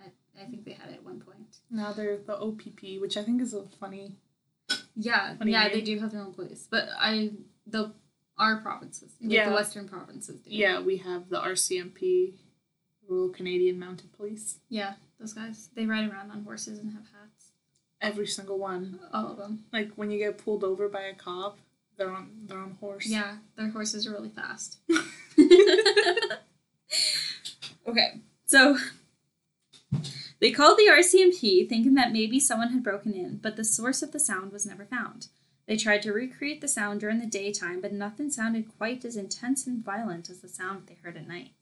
I, 0.00 0.42
I 0.42 0.46
think 0.46 0.64
they 0.64 0.72
had 0.72 0.90
it 0.90 0.94
at 0.94 1.04
one 1.04 1.20
point. 1.20 1.58
Now 1.70 1.92
they're 1.92 2.16
the 2.18 2.36
OPP, 2.36 3.00
which 3.00 3.16
I 3.16 3.22
think 3.22 3.40
is 3.40 3.54
a 3.54 3.62
funny. 3.80 4.16
Yeah, 4.96 5.36
Funny 5.36 5.52
yeah, 5.52 5.64
name. 5.68 5.72
they 5.74 5.80
do 5.82 5.98
have 6.00 6.10
their 6.12 6.22
own 6.22 6.32
police, 6.34 6.66
but 6.70 6.88
I 6.98 7.30
the 7.66 7.92
our 8.42 8.56
provinces, 8.56 9.12
like 9.20 9.30
Yeah. 9.32 9.48
the 9.48 9.54
Western 9.54 9.88
provinces. 9.88 10.40
Do. 10.40 10.50
Yeah, 10.50 10.80
we 10.80 10.96
have 10.98 11.28
the 11.28 11.40
RCMP, 11.40 12.34
Royal 13.08 13.28
Canadian 13.28 13.78
Mounted 13.78 14.12
Police. 14.12 14.58
yeah, 14.68 14.94
those 15.18 15.32
guys. 15.32 15.68
They 15.74 15.86
ride 15.86 16.10
around 16.10 16.30
on 16.30 16.42
horses 16.44 16.78
and 16.80 16.92
have 16.92 17.04
hats. 17.04 17.52
Every 18.00 18.26
single 18.26 18.58
one. 18.58 18.98
All 19.12 19.28
of 19.30 19.36
them. 19.36 19.64
Like 19.72 19.92
when 19.94 20.10
you 20.10 20.18
get 20.18 20.38
pulled 20.38 20.64
over 20.64 20.88
by 20.88 21.02
a 21.02 21.14
cop, 21.14 21.58
they're 21.96 22.10
on 22.10 22.30
they're 22.46 22.58
on 22.58 22.72
horse. 22.80 23.06
Yeah, 23.06 23.36
their 23.56 23.68
horses 23.70 24.06
are 24.06 24.12
really 24.12 24.30
fast. 24.30 24.78
okay, 27.86 28.20
so 28.44 28.76
they 30.40 30.50
called 30.50 30.78
the 30.78 30.88
RCMP 30.90 31.68
thinking 31.68 31.94
that 31.94 32.12
maybe 32.12 32.40
someone 32.40 32.70
had 32.72 32.82
broken 32.82 33.12
in, 33.12 33.36
but 33.38 33.56
the 33.56 33.64
source 33.64 34.02
of 34.02 34.12
the 34.12 34.20
sound 34.20 34.52
was 34.52 34.66
never 34.66 34.84
found. 34.84 35.28
They 35.72 35.78
tried 35.78 36.02
to 36.02 36.12
recreate 36.12 36.60
the 36.60 36.68
sound 36.68 37.00
during 37.00 37.18
the 37.18 37.24
daytime, 37.24 37.80
but 37.80 37.94
nothing 37.94 38.28
sounded 38.28 38.76
quite 38.76 39.06
as 39.06 39.16
intense 39.16 39.66
and 39.66 39.82
violent 39.82 40.28
as 40.28 40.40
the 40.40 40.48
sound 40.50 40.86
they 40.86 40.98
heard 41.02 41.16
at 41.16 41.26
night. 41.26 41.54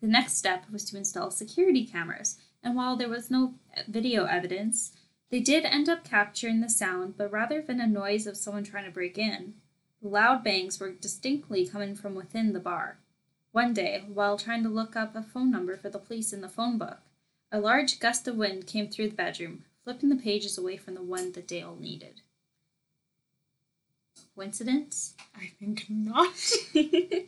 The 0.00 0.06
next 0.06 0.36
step 0.36 0.70
was 0.70 0.84
to 0.84 0.96
install 0.96 1.32
security 1.32 1.84
cameras, 1.84 2.36
and 2.62 2.76
while 2.76 2.94
there 2.94 3.08
was 3.08 3.32
no 3.32 3.54
video 3.88 4.26
evidence, 4.26 4.92
they 5.30 5.40
did 5.40 5.64
end 5.64 5.88
up 5.88 6.04
capturing 6.04 6.60
the 6.60 6.68
sound, 6.68 7.16
but 7.16 7.32
rather 7.32 7.60
than 7.60 7.80
a 7.80 7.88
noise 7.88 8.28
of 8.28 8.36
someone 8.36 8.62
trying 8.62 8.84
to 8.84 8.92
break 8.92 9.18
in, 9.18 9.54
the 10.00 10.06
loud 10.06 10.44
bangs 10.44 10.78
were 10.78 10.92
distinctly 10.92 11.66
coming 11.66 11.96
from 11.96 12.14
within 12.14 12.52
the 12.52 12.60
bar. 12.60 12.98
One 13.50 13.74
day, 13.74 14.04
while 14.06 14.38
trying 14.38 14.62
to 14.62 14.68
look 14.68 14.94
up 14.94 15.16
a 15.16 15.24
phone 15.24 15.50
number 15.50 15.76
for 15.76 15.90
the 15.90 15.98
police 15.98 16.32
in 16.32 16.40
the 16.40 16.48
phone 16.48 16.78
book, 16.78 17.00
a 17.50 17.58
large 17.58 17.98
gust 17.98 18.28
of 18.28 18.36
wind 18.36 18.68
came 18.68 18.88
through 18.88 19.08
the 19.08 19.16
bedroom, 19.16 19.64
flipping 19.82 20.10
the 20.10 20.22
pages 20.22 20.56
away 20.56 20.76
from 20.76 20.94
the 20.94 21.02
one 21.02 21.32
that 21.32 21.48
Dale 21.48 21.76
needed. 21.80 22.20
Coincidence? 24.34 25.14
I 25.36 25.52
think 25.58 25.86
not. 25.88 26.34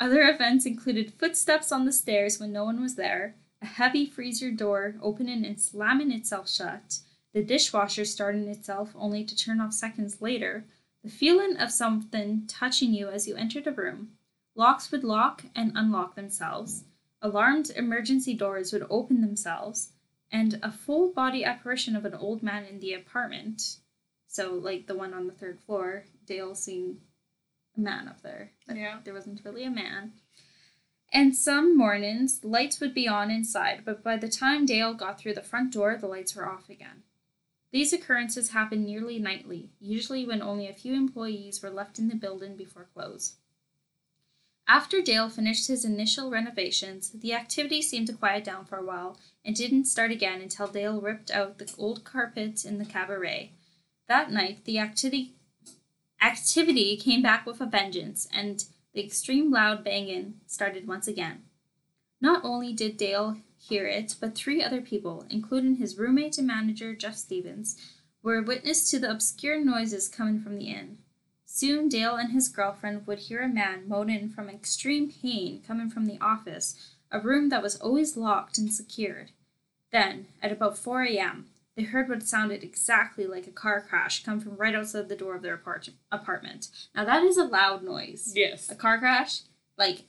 Other 0.00 0.22
events 0.28 0.66
included 0.66 1.14
footsteps 1.14 1.72
on 1.72 1.84
the 1.84 1.92
stairs 1.92 2.38
when 2.38 2.52
no 2.52 2.64
one 2.64 2.80
was 2.80 2.94
there, 2.94 3.36
a 3.60 3.66
heavy 3.66 4.06
freezer 4.06 4.50
door 4.50 4.96
opening 5.00 5.44
and 5.44 5.60
slamming 5.60 6.12
itself 6.12 6.48
shut, 6.48 6.98
the 7.32 7.42
dishwasher 7.42 8.04
starting 8.04 8.48
itself 8.48 8.92
only 8.96 9.24
to 9.24 9.36
turn 9.36 9.60
off 9.60 9.72
seconds 9.72 10.20
later, 10.20 10.64
the 11.02 11.10
feeling 11.10 11.56
of 11.56 11.70
something 11.70 12.44
touching 12.46 12.92
you 12.92 13.08
as 13.08 13.26
you 13.26 13.34
entered 13.36 13.66
a 13.66 13.72
room. 13.72 14.12
Locks 14.54 14.92
would 14.92 15.02
lock 15.02 15.44
and 15.54 15.72
unlock 15.74 16.14
themselves, 16.14 16.84
alarmed 17.20 17.70
emergency 17.70 18.34
doors 18.34 18.72
would 18.72 18.86
open 18.90 19.20
themselves, 19.20 19.90
and 20.30 20.58
a 20.62 20.70
full 20.70 21.12
body 21.12 21.44
apparition 21.44 21.96
of 21.96 22.04
an 22.04 22.14
old 22.14 22.42
man 22.42 22.64
in 22.64 22.80
the 22.80 22.92
apartment. 22.92 23.78
So, 24.32 24.54
like 24.54 24.86
the 24.86 24.94
one 24.94 25.12
on 25.12 25.26
the 25.26 25.34
third 25.34 25.60
floor, 25.60 26.04
Dale 26.24 26.54
seen 26.54 27.02
a 27.76 27.80
man 27.80 28.08
up 28.08 28.22
there. 28.22 28.52
Yeah. 28.66 29.00
There 29.04 29.12
wasn't 29.12 29.44
really 29.44 29.62
a 29.64 29.70
man. 29.70 30.12
And 31.12 31.36
some 31.36 31.76
mornings, 31.76 32.42
lights 32.42 32.80
would 32.80 32.94
be 32.94 33.06
on 33.06 33.30
inside, 33.30 33.82
but 33.84 34.02
by 34.02 34.16
the 34.16 34.30
time 34.30 34.64
Dale 34.64 34.94
got 34.94 35.18
through 35.18 35.34
the 35.34 35.42
front 35.42 35.74
door, 35.74 35.98
the 36.00 36.06
lights 36.06 36.34
were 36.34 36.48
off 36.48 36.70
again. 36.70 37.02
These 37.72 37.92
occurrences 37.92 38.52
happened 38.52 38.86
nearly 38.86 39.18
nightly, 39.18 39.68
usually 39.78 40.24
when 40.26 40.40
only 40.40 40.66
a 40.66 40.72
few 40.72 40.94
employees 40.94 41.62
were 41.62 41.68
left 41.68 41.98
in 41.98 42.08
the 42.08 42.14
building 42.14 42.56
before 42.56 42.88
close. 42.94 43.34
After 44.66 45.02
Dale 45.02 45.28
finished 45.28 45.68
his 45.68 45.84
initial 45.84 46.30
renovations, 46.30 47.10
the 47.10 47.34
activity 47.34 47.82
seemed 47.82 48.06
to 48.06 48.14
quiet 48.14 48.44
down 48.44 48.64
for 48.64 48.78
a 48.78 48.84
while 48.84 49.18
and 49.44 49.54
didn't 49.54 49.84
start 49.84 50.10
again 50.10 50.40
until 50.40 50.68
Dale 50.68 51.02
ripped 51.02 51.30
out 51.30 51.58
the 51.58 51.70
old 51.76 52.04
carpet 52.04 52.64
in 52.64 52.78
the 52.78 52.86
cabaret. 52.86 53.52
That 54.12 54.30
night, 54.30 54.66
the 54.66 54.78
activity 54.78 55.32
activity 56.20 56.98
came 56.98 57.22
back 57.22 57.46
with 57.46 57.62
a 57.62 57.64
vengeance, 57.64 58.28
and 58.30 58.62
the 58.92 59.02
extreme 59.02 59.50
loud 59.50 59.82
banging 59.82 60.34
started 60.46 60.86
once 60.86 61.08
again. 61.08 61.44
Not 62.20 62.44
only 62.44 62.74
did 62.74 62.98
Dale 62.98 63.38
hear 63.58 63.86
it, 63.86 64.16
but 64.20 64.34
three 64.34 64.62
other 64.62 64.82
people, 64.82 65.24
including 65.30 65.76
his 65.76 65.96
roommate 65.96 66.36
and 66.36 66.46
manager, 66.46 66.94
Jeff 66.94 67.16
Stevens, 67.16 67.78
were 68.22 68.42
witness 68.42 68.90
to 68.90 68.98
the 68.98 69.10
obscure 69.10 69.64
noises 69.64 70.10
coming 70.10 70.42
from 70.42 70.58
the 70.58 70.66
inn. 70.66 70.98
Soon 71.46 71.88
Dale 71.88 72.16
and 72.16 72.32
his 72.32 72.50
girlfriend 72.50 73.06
would 73.06 73.18
hear 73.18 73.40
a 73.40 73.48
man 73.48 73.88
moaning 73.88 74.28
from 74.28 74.50
extreme 74.50 75.10
pain 75.10 75.62
coming 75.66 75.88
from 75.88 76.04
the 76.04 76.20
office, 76.20 76.96
a 77.10 77.18
room 77.18 77.48
that 77.48 77.62
was 77.62 77.76
always 77.76 78.14
locked 78.14 78.58
and 78.58 78.70
secured. 78.70 79.30
Then, 79.90 80.26
at 80.42 80.52
about 80.52 80.76
4 80.76 81.04
a.m., 81.04 81.46
they 81.76 81.84
heard 81.84 82.08
what 82.08 82.22
sounded 82.22 82.62
exactly 82.62 83.26
like 83.26 83.46
a 83.46 83.50
car 83.50 83.80
crash 83.80 84.24
come 84.24 84.40
from 84.40 84.56
right 84.56 84.74
outside 84.74 85.08
the 85.08 85.16
door 85.16 85.34
of 85.34 85.42
their 85.42 85.54
apart- 85.54 85.88
apartment. 86.10 86.68
Now, 86.94 87.04
that 87.04 87.22
is 87.22 87.36
a 87.38 87.44
loud 87.44 87.82
noise. 87.82 88.32
Yes. 88.34 88.70
A 88.70 88.74
car 88.74 88.98
crash, 88.98 89.40
like, 89.78 90.02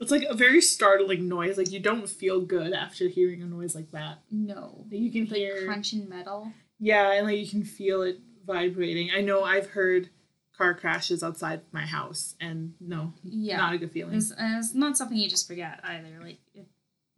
It's 0.00 0.10
like 0.10 0.24
a 0.28 0.34
very 0.34 0.60
startling 0.60 1.28
noise. 1.28 1.56
Like 1.58 1.70
you 1.72 1.80
don't 1.80 2.08
feel 2.08 2.40
good 2.40 2.72
after 2.72 3.08
hearing 3.08 3.42
a 3.42 3.46
noise 3.46 3.74
like 3.74 3.90
that. 3.92 4.18
No. 4.30 4.84
You 4.90 5.10
can 5.10 5.24
Like 5.26 5.36
hear 5.36 5.64
crunching 5.66 6.08
metal. 6.08 6.52
Yeah, 6.80 7.12
and 7.12 7.26
like 7.26 7.38
you 7.38 7.48
can 7.48 7.64
feel 7.64 8.02
it 8.02 8.18
vibrating. 8.46 9.10
I 9.16 9.20
know 9.20 9.42
I've 9.44 9.70
heard 9.70 10.10
car 10.56 10.74
crashes 10.74 11.22
outside 11.22 11.60
my 11.72 11.82
house 11.86 12.34
and 12.40 12.74
no, 12.80 13.12
Yeah. 13.22 13.56
not 13.58 13.74
a 13.74 13.78
good 13.78 13.92
feeling. 13.92 14.14
It's, 14.16 14.32
it's 14.36 14.74
not 14.74 14.96
something 14.96 15.16
you 15.16 15.28
just 15.28 15.46
forget 15.46 15.78
either. 15.84 16.18
Like, 16.22 16.38
it, 16.54 16.66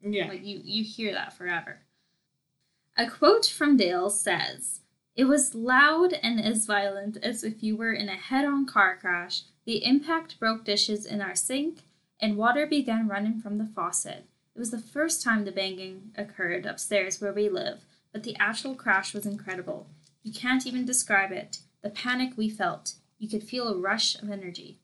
yeah. 0.03 0.29
like 0.29 0.45
you, 0.45 0.61
you 0.63 0.85
hear 0.85 1.13
that 1.15 1.33
forever. 1.35 1.79
A 3.01 3.07
quote 3.07 3.47
from 3.47 3.79
Dale 3.79 4.11
says, 4.11 4.81
It 5.17 5.25
was 5.25 5.55
loud 5.55 6.13
and 6.23 6.39
as 6.39 6.67
violent 6.67 7.17
as 7.23 7.43
if 7.43 7.63
you 7.63 7.75
were 7.75 7.95
in 7.95 8.11
a 8.11 8.15
head 8.15 8.45
on 8.45 8.67
car 8.67 8.99
crash. 9.01 9.45
The 9.65 9.83
impact 9.87 10.39
broke 10.39 10.67
dishes 10.67 11.07
in 11.07 11.23
our 11.23 11.35
sink, 11.35 11.79
and 12.21 12.37
water 12.37 12.67
began 12.67 13.09
running 13.09 13.41
from 13.41 13.57
the 13.57 13.65
faucet. 13.75 14.27
It 14.55 14.59
was 14.59 14.71
the 14.71 14.79
first 14.79 15.23
time 15.23 15.47
the 15.47 15.51
banging 15.51 16.11
occurred 16.15 16.67
upstairs 16.67 17.23
where 17.23 17.33
we 17.33 17.49
live, 17.49 17.87
but 18.13 18.23
the 18.23 18.37
actual 18.39 18.75
crash 18.75 19.15
was 19.15 19.25
incredible. 19.25 19.87
You 20.23 20.35
can't 20.35 20.67
even 20.67 20.85
describe 20.85 21.33
it. 21.33 21.61
The 21.81 21.89
panic 21.89 22.35
we 22.37 22.51
felt. 22.51 22.97
You 23.19 23.31
could 23.31 23.45
feel 23.45 23.69
a 23.69 23.79
rush 23.79 24.15
of 24.21 24.31
energy. 24.31 24.77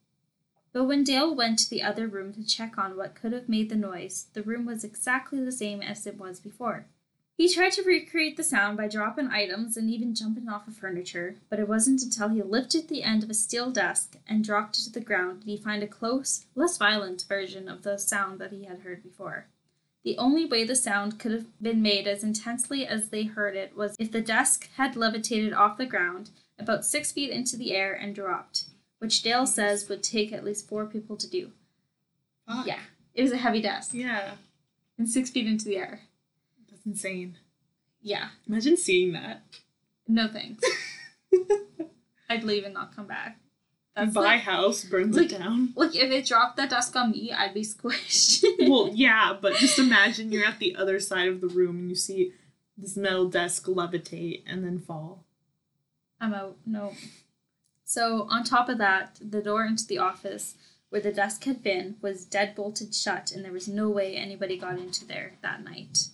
But 0.73 0.85
when 0.85 1.05
Dale 1.05 1.35
went 1.35 1.59
to 1.59 1.69
the 1.69 1.83
other 1.83 2.07
room 2.07 2.33
to 2.33 2.47
check 2.47 2.79
on 2.79 2.97
what 2.97 3.15
could 3.15 3.35
have 3.35 3.51
made 3.51 3.69
the 3.69 3.77
noise, 3.77 4.29
the 4.33 4.43
room 4.43 4.65
was 4.65 4.85
exactly 4.85 5.45
the 5.45 5.53
same 5.53 5.83
as 5.83 6.07
it 6.07 6.17
was 6.17 6.41
before. 6.41 6.87
He 7.37 7.53
tried 7.53 7.73
to 7.73 7.83
recreate 7.83 8.39
the 8.39 8.43
sound 8.43 8.79
by 8.79 8.89
dropping 8.89 9.29
items 9.29 9.77
and 9.77 9.91
even 9.91 10.15
jumping 10.15 10.49
off 10.49 10.67
of 10.67 10.75
furniture, 10.75 11.37
but 11.51 11.59
it 11.59 11.69
wasn't 11.69 12.03
until 12.03 12.29
he 12.31 12.43
lifted 12.43 12.89
the 12.89 13.03
end 13.03 13.23
of 13.23 13.29
a 13.29 13.35
steel 13.35 13.71
desk 13.71 14.17
and 14.27 14.43
dropped 14.43 14.79
it 14.79 14.83
to 14.85 14.91
the 14.93 15.01
ground 15.01 15.41
did 15.41 15.51
he 15.51 15.57
find 15.59 15.83
a 15.83 15.87
close, 15.87 16.47
less 16.55 16.79
violent 16.79 17.25
version 17.29 17.69
of 17.69 17.83
the 17.83 17.99
sound 17.99 18.39
that 18.39 18.53
he 18.53 18.65
had 18.65 18.81
heard 18.81 19.03
before. 19.03 19.47
The 20.03 20.17
only 20.17 20.47
way 20.47 20.65
the 20.65 20.77
sound 20.77 21.19
could 21.19 21.33
have 21.33 21.47
been 21.61 21.83
made 21.83 22.07
as 22.07 22.25
intensely 22.25 22.87
as 22.87 23.11
they 23.11 23.25
heard 23.25 23.55
it 23.55 23.77
was 23.77 23.97
if 23.99 24.11
the 24.13 24.21
desk 24.23 24.71
had 24.77 24.97
levitated 24.97 25.53
off 25.53 25.77
the 25.77 25.85
ground 25.85 26.31
about 26.59 26.87
six 26.87 27.13
feet 27.13 27.31
into 27.31 27.57
the 27.59 27.75
air 27.75 27.93
and 27.93 28.15
dropped, 28.15 28.65
which 28.99 29.23
Dale 29.23 29.47
says 29.47 29.91
would 29.91 30.03
take 30.03 30.33
at 30.33 30.45
least 30.45 30.69
four 30.69 30.87
people 30.87 31.17
to 31.19 31.29
do. 31.29 31.51
Fuck. 32.49 32.67
Yeah, 32.67 32.81
it 33.13 33.23
was 33.23 33.33
a 33.33 33.37
heavy 33.37 33.61
desk 33.61 33.93
Yeah. 33.93 34.37
and 34.97 35.07
six 35.07 35.29
feet 35.29 35.47
into 35.47 35.67
the 35.67 35.77
air. 35.77 36.01
Insane. 36.87 37.37
Yeah, 38.01 38.29
Imagine 38.49 38.77
seeing 38.77 39.13
that. 39.13 39.43
no 40.07 40.29
thanks. 40.29 40.63
I'd 42.31 42.45
leave 42.45 42.65
and 42.65 42.75
not 42.75 42.95
come 42.95 43.07
back. 43.07 43.39
That's 43.95 44.13
Buy 44.13 44.21
like, 44.23 44.41
house, 44.43 44.85
burns 44.85 45.17
like- 45.17 45.33
it 45.33 45.39
down. 45.39 45.73
like 45.75 45.95
if 45.97 46.11
it 46.11 46.27
dropped 46.27 46.57
that 46.59 46.71
desk 46.71 46.95
on 46.97 47.13
me, 47.13 47.33
I'd 47.33 47.55
be 47.55 47.63
squished. 47.65 48.45
well, 48.69 48.91
yeah, 48.93 49.37
but 49.41 49.55
just 49.55 49.79
imagine 49.79 50.31
you're 50.31 50.47
at 50.47 50.59
the 50.59 50.77
other 50.77 51.01
side 51.01 51.29
of 51.29 51.41
the 51.41 51.49
room 51.49 51.79
and 51.79 51.89
you 51.89 51.95
see 51.97 52.33
this 52.77 52.97
metal 52.97 53.29
desk 53.29 53.65
levitate 53.67 54.43
and 54.47 54.63
then 54.65 54.79
fall. 54.79 55.25
I'm 56.21 56.35
out. 56.35 56.57
No. 56.67 56.93
So 57.85 58.27
on 58.31 58.45
top 58.45 58.69
of 58.69 58.79
that, 58.79 59.19
the 59.21 59.43
door 59.43 59.65
into 59.65 59.87
the 59.87 59.99
office 59.99 60.57
where 60.91 61.01
the 61.01 61.13
desk 61.13 61.45
had 61.45 61.63
been 61.63 61.97
was 62.03 62.25
dead 62.25 62.55
bolted 62.55 62.95
shut, 62.95 63.33
and 63.33 63.45
there 63.45 63.53
was 63.53 63.67
no 63.69 63.89
way 63.89 64.15
anybody 64.15 64.57
got 64.57 64.79
into 64.79 65.07
there 65.07 65.33
that 65.43 65.65
night. 65.65 66.09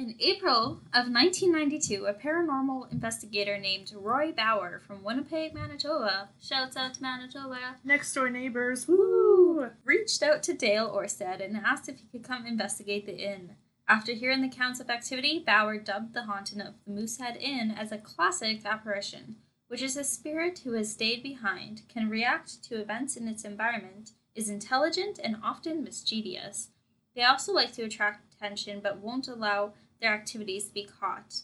In 0.00 0.16
April 0.18 0.80
of 0.94 1.12
1992, 1.12 2.06
a 2.06 2.14
paranormal 2.14 2.90
investigator 2.90 3.58
named 3.58 3.92
Roy 3.94 4.32
Bauer 4.32 4.80
from 4.86 5.04
Winnipeg, 5.04 5.52
Manitoba, 5.52 6.30
shouts 6.40 6.74
out 6.74 6.94
to 6.94 7.02
Manitoba, 7.02 7.76
Next 7.84 8.14
door 8.14 8.30
neighbors. 8.30 8.88
Woo! 8.88 9.68
reached 9.84 10.22
out 10.22 10.42
to 10.44 10.54
Dale 10.54 10.88
Orsted 10.88 11.44
and 11.44 11.54
asked 11.54 11.90
if 11.90 11.98
he 11.98 12.06
could 12.06 12.26
come 12.26 12.46
investigate 12.46 13.04
the 13.04 13.18
inn. 13.18 13.56
After 13.86 14.12
hearing 14.12 14.40
the 14.40 14.48
accounts 14.48 14.80
of 14.80 14.88
activity, 14.88 15.44
Bauer 15.46 15.76
dubbed 15.76 16.14
the 16.14 16.22
haunting 16.22 16.62
of 16.62 16.76
the 16.86 16.92
Moosehead 16.92 17.36
Inn 17.36 17.70
as 17.70 17.92
a 17.92 17.98
classic 17.98 18.64
apparition, 18.64 19.36
which 19.68 19.82
is 19.82 19.98
a 19.98 20.04
spirit 20.04 20.60
who 20.60 20.72
has 20.72 20.90
stayed 20.90 21.22
behind, 21.22 21.82
can 21.90 22.08
react 22.08 22.64
to 22.64 22.80
events 22.80 23.18
in 23.18 23.28
its 23.28 23.44
environment, 23.44 24.12
is 24.34 24.48
intelligent 24.48 25.20
and 25.22 25.36
often 25.44 25.84
mischievous. 25.84 26.70
They 27.14 27.22
also 27.22 27.52
like 27.52 27.74
to 27.74 27.82
attract 27.82 28.32
attention 28.32 28.80
but 28.80 28.98
won't 28.98 29.28
allow 29.28 29.74
their 30.00 30.14
activities 30.14 30.66
to 30.68 30.74
be 30.74 30.84
caught. 31.00 31.42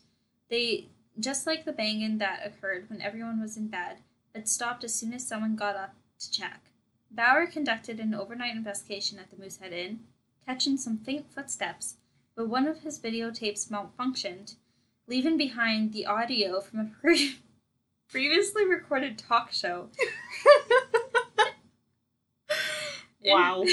They, 0.50 0.88
just 1.18 1.46
like 1.46 1.64
the 1.64 1.72
banging 1.72 2.18
that 2.18 2.40
occurred 2.44 2.88
when 2.88 3.00
everyone 3.02 3.40
was 3.40 3.56
in 3.56 3.68
bed, 3.68 3.98
but 4.32 4.48
stopped 4.48 4.84
as 4.84 4.94
soon 4.94 5.12
as 5.12 5.26
someone 5.26 5.56
got 5.56 5.76
up 5.76 5.94
to 6.18 6.30
check. 6.30 6.60
Bauer 7.10 7.46
conducted 7.46 8.00
an 8.00 8.14
overnight 8.14 8.54
investigation 8.56 9.18
at 9.18 9.30
the 9.30 9.36
Moosehead 9.36 9.72
Inn, 9.72 10.00
catching 10.44 10.76
some 10.76 10.98
faint 10.98 11.32
footsteps, 11.32 11.96
but 12.36 12.48
one 12.48 12.66
of 12.66 12.80
his 12.80 12.98
videotapes 12.98 13.68
malfunctioned, 13.70 14.56
leaving 15.06 15.36
behind 15.38 15.92
the 15.92 16.06
audio 16.06 16.60
from 16.60 16.80
a 16.80 16.90
pre- 17.00 17.38
previously 18.08 18.66
recorded 18.66 19.18
talk 19.18 19.52
show. 19.52 19.88
in- 23.22 23.32
Wow. 23.32 23.64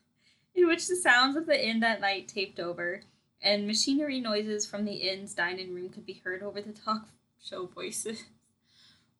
in 0.54 0.66
which 0.66 0.88
the 0.88 0.96
sounds 0.96 1.36
of 1.36 1.46
the 1.46 1.64
inn 1.68 1.80
that 1.80 2.00
night 2.00 2.26
taped 2.28 2.58
over, 2.58 3.02
and 3.42 3.66
machinery 3.66 4.20
noises 4.20 4.66
from 4.66 4.84
the 4.84 4.94
inn's 4.94 5.34
dining 5.34 5.74
room 5.74 5.88
could 5.88 6.06
be 6.06 6.20
heard 6.24 6.42
over 6.42 6.60
the 6.60 6.72
talk 6.72 7.08
show 7.42 7.66
voices. 7.66 8.24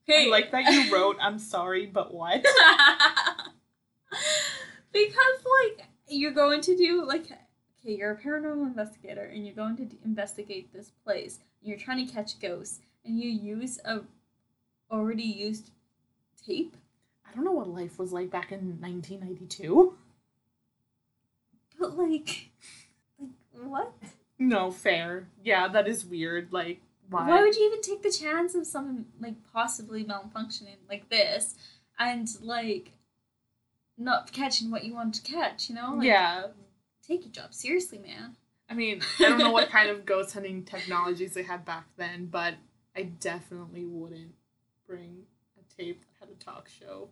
I 0.08 0.28
like 0.28 0.52
that 0.52 0.72
you 0.72 0.92
wrote, 0.94 1.16
I'm 1.20 1.38
sorry, 1.38 1.86
but 1.86 2.14
what? 2.14 2.44
because 4.92 5.44
like 5.62 5.86
you're 6.08 6.32
going 6.32 6.60
to 6.62 6.76
do 6.76 7.04
like 7.04 7.24
okay 7.24 7.94
you're 7.96 8.12
a 8.12 8.16
paranormal 8.16 8.66
investigator 8.66 9.24
and 9.24 9.44
you're 9.44 9.54
going 9.54 9.76
to 9.76 9.84
d- 9.84 9.98
investigate 10.04 10.72
this 10.72 10.90
place 11.04 11.40
you're 11.62 11.78
trying 11.78 12.06
to 12.06 12.12
catch 12.12 12.38
ghosts 12.40 12.80
and 13.04 13.18
you 13.20 13.28
use 13.28 13.78
a 13.84 14.00
already 14.90 15.24
used 15.24 15.70
tape 16.46 16.76
I 17.28 17.34
don't 17.34 17.44
know 17.44 17.52
what 17.52 17.68
life 17.68 17.98
was 17.98 18.12
like 18.12 18.30
back 18.30 18.52
in 18.52 18.80
1992. 18.80 19.94
but 21.78 21.98
like 21.98 22.08
like 22.08 22.45
what 23.64 23.92
No, 24.38 24.70
fair. 24.70 25.28
Yeah, 25.42 25.68
that 25.68 25.88
is 25.88 26.04
weird. 26.04 26.52
Like, 26.52 26.80
why? 27.08 27.28
why 27.28 27.40
would 27.42 27.56
you 27.56 27.66
even 27.66 27.80
take 27.80 28.02
the 28.02 28.10
chance 28.10 28.54
of 28.54 28.66
someone 28.66 29.06
like 29.20 29.36
possibly 29.52 30.04
malfunctioning 30.04 30.78
like 30.88 31.08
this 31.08 31.54
and 31.98 32.28
like 32.40 32.92
not 33.96 34.32
catching 34.32 34.70
what 34.70 34.84
you 34.84 34.92
want 34.92 35.14
to 35.14 35.22
catch 35.22 35.70
you 35.70 35.74
know 35.74 35.94
like 35.94 36.06
yeah. 36.06 36.46
take 37.06 37.22
your 37.22 37.32
job 37.32 37.54
seriously 37.54 37.98
man 37.98 38.36
I 38.68 38.74
mean, 38.74 39.00
I 39.20 39.22
don't 39.22 39.38
know 39.38 39.52
what 39.52 39.70
kind 39.70 39.90
of 39.90 40.04
ghost 40.06 40.34
hunting 40.34 40.64
technologies 40.64 41.34
they 41.34 41.42
had 41.42 41.64
back 41.64 41.86
then, 41.96 42.26
but 42.26 42.54
I 42.96 43.02
definitely 43.02 43.84
wouldn't 43.84 44.34
bring 44.86 45.22
a 45.58 45.82
tape 45.82 46.00
that 46.00 46.26
had 46.26 46.28
a 46.30 46.44
talk 46.44 46.68
show 46.68 47.08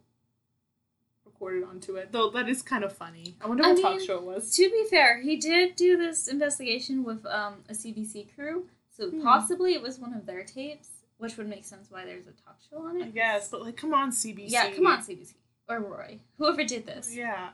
recorded 1.35 1.64
onto 1.64 1.97
it. 1.97 2.12
Though 2.12 2.31
that 2.31 2.49
is 2.49 2.62
kind 2.62 2.85
of 2.85 2.92
funny. 2.92 3.35
I 3.40 3.47
wonder 3.49 3.64
I 3.64 3.73
what 3.73 3.83
talk 3.83 3.97
mean, 3.97 4.07
show 4.07 4.16
it 4.18 4.23
was. 4.25 4.55
To 4.57 4.70
be 4.70 4.85
fair, 4.88 5.20
he 5.20 5.37
did 5.37 5.77
do 5.77 5.97
this 5.97 6.29
investigation 6.29 7.05
with 7.05 7.25
um, 7.27 7.64
a 7.68 7.73
CBC 7.73 8.35
crew, 8.35 8.66
so 8.97 9.11
Hmm. 9.11 9.23
possibly 9.23 9.75
it 9.75 9.83
was 9.83 9.99
one 9.99 10.14
of 10.14 10.27
their 10.27 10.44
tapes, 10.44 10.88
which 11.18 11.37
would 11.37 11.49
make 11.49 11.64
sense 11.64 11.90
why 11.90 12.05
there's 12.05 12.27
a 12.27 12.33
talk 12.33 12.59
show 12.70 12.79
on 12.87 13.01
it. 13.01 13.05
I 13.07 13.09
guess, 13.09 13.49
but 13.49 13.62
like, 13.62 13.77
come 13.77 13.92
on, 13.94 14.11
CBC. 14.11 14.51
Yeah, 14.51 14.70
come 14.70 14.87
on, 14.87 15.01
CBC 15.01 15.35
or 15.68 15.81
Roy, 15.81 16.18
whoever 16.38 16.62
did 16.64 16.87
this. 16.87 17.14
Yeah. 17.14 17.51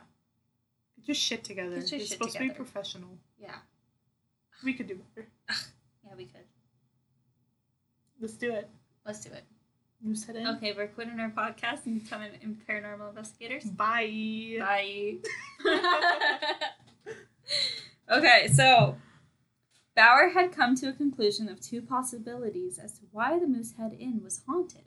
Get 0.97 1.07
your 1.07 1.15
shit 1.15 1.43
together. 1.43 1.79
Get 1.79 1.91
your 1.91 1.97
You're 1.99 2.07
shit 2.07 2.17
supposed 2.17 2.33
to 2.33 2.39
be 2.39 2.49
professional. 2.51 3.09
Yeah, 3.39 3.55
We 4.63 4.73
could 4.73 4.87
do 4.87 4.95
better. 5.15 5.27
yeah, 5.49 6.11
we 6.15 6.25
could. 6.25 6.41
Let's 8.19 8.33
do 8.33 8.51
it. 8.51 8.69
Let's 9.05 9.21
do 9.23 9.31
it. 9.31 9.43
You 10.03 10.15
said 10.15 10.35
it. 10.35 10.47
Okay, 10.47 10.73
we're 10.75 10.87
quitting 10.87 11.19
our 11.19 11.29
podcast 11.29 11.85
and 11.85 12.01
becoming 12.01 12.31
in 12.41 12.59
paranormal 12.67 13.09
investigators. 13.09 13.65
Bye. 13.65 14.57
Bye. 14.59 15.17
okay, 18.11 18.47
so 18.51 18.95
Bauer 19.95 20.29
had 20.29 20.51
come 20.51 20.75
to 20.77 20.89
a 20.89 20.93
conclusion 20.93 21.47
of 21.49 21.61
two 21.61 21.81
possibilities 21.81 22.79
as 22.79 22.93
to 22.93 23.05
why 23.11 23.37
the 23.37 23.45
Moosehead 23.45 23.95
Inn 23.99 24.21
was 24.23 24.41
haunted. 24.47 24.85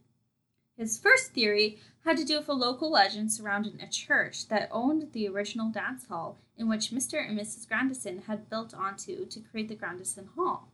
His 0.77 0.99
first 0.99 1.33
theory 1.33 1.79
had 2.05 2.17
to 2.17 2.25
do 2.25 2.39
with 2.39 2.49
a 2.49 2.53
local 2.53 2.91
legend 2.91 3.31
surrounding 3.31 3.81
a 3.81 3.89
church 3.89 4.49
that 4.49 4.69
owned 4.73 5.13
the 5.13 5.29
original 5.29 5.71
dance 5.71 6.07
hall 6.09 6.39
in 6.57 6.69
which 6.69 6.91
Mr. 6.91 7.25
and 7.25 7.39
Mrs. 7.39 7.69
Grandison 7.69 8.23
had 8.23 8.51
built 8.51 8.75
onto 8.75 9.25
to 9.27 9.41
create 9.41 9.69
the 9.69 9.77
Grandison 9.77 10.29
Hall. 10.37 10.73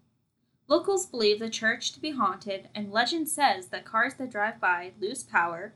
Locals 0.71 1.05
believe 1.05 1.41
the 1.41 1.51
church 1.51 1.91
to 1.93 2.01
be 2.01 2.13
haunted, 2.13 2.69
and 2.77 2.93
legend 2.93 3.29
says 3.29 3.67
that 3.67 3.85
cars 3.85 4.15
that 4.15 4.31
drive 4.31 4.61
by 4.61 4.93
lose 5.01 5.25
power. 5.25 5.73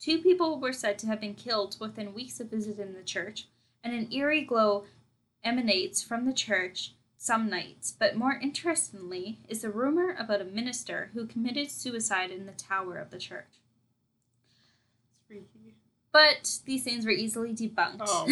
Two 0.00 0.18
people 0.18 0.58
were 0.58 0.72
said 0.72 0.98
to 0.98 1.06
have 1.06 1.20
been 1.20 1.34
killed 1.34 1.76
within 1.78 2.12
weeks 2.12 2.40
of 2.40 2.50
visiting 2.50 2.92
the 2.92 3.04
church, 3.04 3.46
and 3.84 3.94
an 3.94 4.12
eerie 4.12 4.42
glow 4.42 4.84
emanates 5.44 6.02
from 6.02 6.26
the 6.26 6.32
church 6.32 6.92
some 7.16 7.48
nights. 7.48 7.94
But 7.96 8.16
more 8.16 8.36
interestingly 8.42 9.38
is 9.48 9.62
a 9.62 9.70
rumor 9.70 10.16
about 10.18 10.40
a 10.40 10.44
minister 10.44 11.10
who 11.14 11.24
committed 11.24 11.70
suicide 11.70 12.32
in 12.32 12.46
the 12.46 12.52
tower 12.52 12.96
of 12.96 13.10
the 13.10 13.18
church. 13.18 13.60
But 16.10 16.58
these 16.66 16.82
things 16.82 17.06
were 17.06 17.12
easily 17.12 17.54
debunked. 17.54 18.00
Oh. 18.00 18.28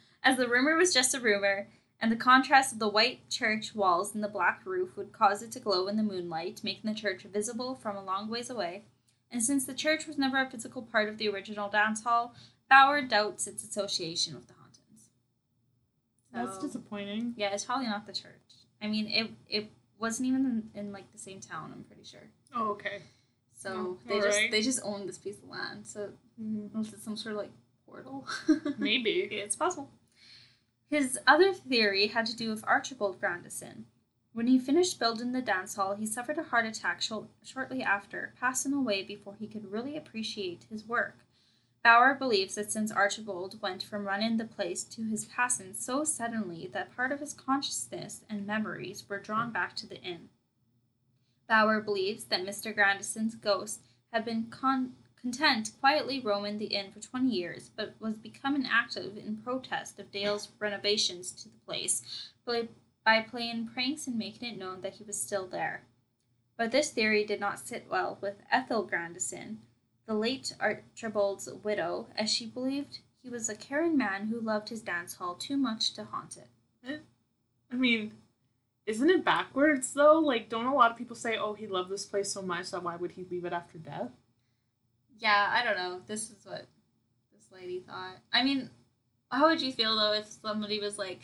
as 0.24 0.38
the 0.38 0.48
rumor 0.48 0.76
was 0.76 0.94
just 0.94 1.14
a 1.14 1.20
rumor, 1.20 1.68
and 2.00 2.10
the 2.10 2.16
contrast 2.16 2.72
of 2.72 2.78
the 2.78 2.88
white 2.88 3.28
church 3.28 3.74
walls 3.74 4.14
and 4.14 4.24
the 4.24 4.28
black 4.28 4.62
roof 4.64 4.96
would 4.96 5.12
cause 5.12 5.42
it 5.42 5.52
to 5.52 5.60
glow 5.60 5.86
in 5.86 5.96
the 5.96 6.02
moonlight, 6.02 6.60
making 6.64 6.90
the 6.90 6.98
church 6.98 7.22
visible 7.24 7.74
from 7.74 7.96
a 7.96 8.04
long 8.04 8.28
ways 8.30 8.48
away. 8.48 8.84
And 9.30 9.42
since 9.42 9.66
the 9.66 9.74
church 9.74 10.06
was 10.06 10.18
never 10.18 10.40
a 10.40 10.50
physical 10.50 10.82
part 10.82 11.08
of 11.08 11.18
the 11.18 11.28
original 11.28 11.68
dance 11.68 12.02
hall, 12.02 12.34
Bauer 12.70 13.02
doubts 13.02 13.46
its 13.46 13.62
association 13.62 14.34
with 14.34 14.46
the 14.48 14.54
hauntings. 14.54 15.10
That's 16.32 16.58
disappointing. 16.58 17.34
Yeah, 17.36 17.50
it's 17.52 17.64
probably 17.64 17.86
not 17.86 18.06
the 18.06 18.12
church. 18.12 18.32
I 18.80 18.86
mean, 18.86 19.06
it 19.08 19.30
it 19.48 19.70
wasn't 19.98 20.28
even 20.28 20.70
in, 20.74 20.80
in 20.80 20.92
like 20.92 21.12
the 21.12 21.18
same 21.18 21.40
town. 21.40 21.72
I'm 21.74 21.84
pretty 21.84 22.04
sure. 22.04 22.30
Oh, 22.54 22.70
okay. 22.70 23.02
So 23.56 23.70
Oh, 23.72 23.98
they 24.06 24.20
just 24.20 24.36
alright. 24.36 24.50
they 24.50 24.62
just 24.62 24.80
owned 24.82 25.08
this 25.08 25.18
piece 25.18 25.38
of 25.38 25.48
land. 25.48 25.86
So 25.86 26.10
hmm. 26.40 26.66
was 26.72 26.92
it 26.92 27.02
some 27.02 27.16
sort 27.16 27.34
of 27.34 27.40
like 27.40 27.50
portal? 27.86 28.26
Maybe. 28.78 29.28
Yeah, 29.30 29.42
it's 29.44 29.56
possible. 29.56 29.90
His 30.90 31.20
other 31.24 31.54
theory 31.54 32.08
had 32.08 32.26
to 32.26 32.36
do 32.36 32.50
with 32.50 32.66
Archibald 32.66 33.20
Grandison. 33.20 33.86
When 34.32 34.48
he 34.48 34.58
finished 34.58 34.98
building 34.98 35.30
the 35.30 35.40
dance 35.40 35.76
hall, 35.76 35.94
he 35.94 36.04
suffered 36.04 36.38
a 36.38 36.42
heart 36.42 36.66
attack 36.66 37.00
shor- 37.00 37.28
shortly 37.44 37.80
after, 37.80 38.34
passing 38.40 38.72
away 38.72 39.04
before 39.04 39.36
he 39.38 39.46
could 39.46 39.70
really 39.70 39.96
appreciate 39.96 40.66
his 40.68 40.86
work. 40.86 41.18
Bauer 41.84 42.14
believes 42.14 42.56
that 42.56 42.72
since 42.72 42.90
Archibald 42.90 43.62
went 43.62 43.84
from 43.84 44.04
running 44.04 44.36
the 44.36 44.44
place 44.44 44.82
to 44.84 45.04
his 45.04 45.24
passing 45.26 45.74
so 45.74 46.02
suddenly 46.02 46.68
that 46.72 46.94
part 46.94 47.12
of 47.12 47.20
his 47.20 47.34
consciousness 47.34 48.22
and 48.28 48.46
memories 48.46 49.08
were 49.08 49.20
drawn 49.20 49.50
back 49.52 49.76
to 49.76 49.86
the 49.86 50.02
inn. 50.02 50.28
Bauer 51.48 51.80
believes 51.80 52.24
that 52.24 52.44
Mr. 52.44 52.74
Grandison's 52.74 53.36
ghost 53.36 53.80
had 54.12 54.24
been 54.24 54.48
con- 54.50 54.94
content 55.20 55.70
quietly 55.80 56.20
roaming 56.20 56.58
the 56.58 56.66
inn 56.66 56.90
for 56.90 57.00
20 57.00 57.28
years, 57.28 57.70
but 57.76 57.94
was 58.00 58.16
becoming 58.16 58.66
active 58.70 59.16
in 59.16 59.36
protest 59.36 59.98
of 59.98 60.10
Dale's 60.10 60.48
renovations 60.58 61.30
to 61.32 61.48
the 61.48 61.58
place 61.66 62.02
by, 62.44 62.68
by 63.04 63.20
playing 63.20 63.68
pranks 63.72 64.06
and 64.06 64.18
making 64.18 64.48
it 64.48 64.58
known 64.58 64.80
that 64.80 64.94
he 64.94 65.04
was 65.04 65.20
still 65.20 65.46
there. 65.46 65.82
But 66.56 66.72
this 66.72 66.90
theory 66.90 67.24
did 67.24 67.40
not 67.40 67.58
sit 67.58 67.86
well 67.90 68.18
with 68.20 68.36
Ethel 68.50 68.82
Grandison, 68.82 69.60
the 70.06 70.14
late 70.14 70.54
Archibald's 70.60 71.48
widow, 71.62 72.08
as 72.16 72.30
she 72.30 72.46
believed 72.46 72.98
he 73.22 73.28
was 73.28 73.48
a 73.48 73.54
caring 73.54 73.96
man 73.96 74.26
who 74.26 74.40
loved 74.40 74.70
his 74.70 74.80
dance 74.80 75.14
hall 75.14 75.34
too 75.34 75.56
much 75.56 75.92
to 75.94 76.04
haunt 76.04 76.36
it. 76.36 76.48
Eh, 76.86 76.98
I 77.70 77.76
mean, 77.76 78.12
isn't 78.86 79.10
it 79.10 79.24
backwards 79.24 79.92
though? 79.92 80.18
Like, 80.18 80.48
don't 80.48 80.66
a 80.66 80.74
lot 80.74 80.90
of 80.90 80.96
people 80.96 81.16
say, 81.16 81.36
"Oh, 81.36 81.54
he 81.54 81.66
loved 81.66 81.90
this 81.90 82.06
place 82.06 82.32
so 82.32 82.42
much 82.42 82.70
that 82.70 82.82
why 82.82 82.96
would 82.96 83.12
he 83.12 83.24
leave 83.30 83.44
it 83.44 83.52
after 83.52 83.78
death?" 83.78 84.10
Yeah, 85.20 85.50
I 85.52 85.62
don't 85.62 85.76
know. 85.76 86.00
This 86.06 86.30
is 86.30 86.44
what 86.44 86.66
this 87.32 87.46
lady 87.52 87.80
thought. 87.86 88.16
I 88.32 88.42
mean, 88.42 88.70
how 89.30 89.48
would 89.48 89.60
you 89.60 89.70
feel 89.70 89.94
though 89.94 90.14
if 90.14 90.26
somebody 90.26 90.80
was 90.80 90.98
like, 90.98 91.20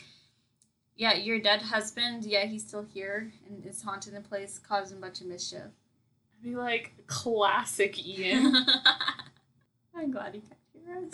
"Yeah, 0.95 1.15
your 1.15 1.41
dead 1.41 1.63
husband, 1.63 2.25
yeah, 2.25 2.45
he's 2.45 2.67
still 2.67 2.83
here 2.83 3.33
and 3.49 3.65
is 3.65 3.83
haunting 3.83 4.13
the 4.13 4.21
place, 4.21 4.59
causing 4.59 4.99
a 4.99 5.01
bunch 5.01 5.23
of 5.23 5.27
mischief." 5.27 5.63
I'd 5.63 6.45
be 6.45 6.55
like, 6.55 6.93
"Classic 7.07 8.07
Ian." 8.07 8.55
I'm 9.97 10.11
glad 10.11 10.35
you 10.35 10.43
kept 10.43 10.61
your 10.75 10.99
eyes. 10.99 11.13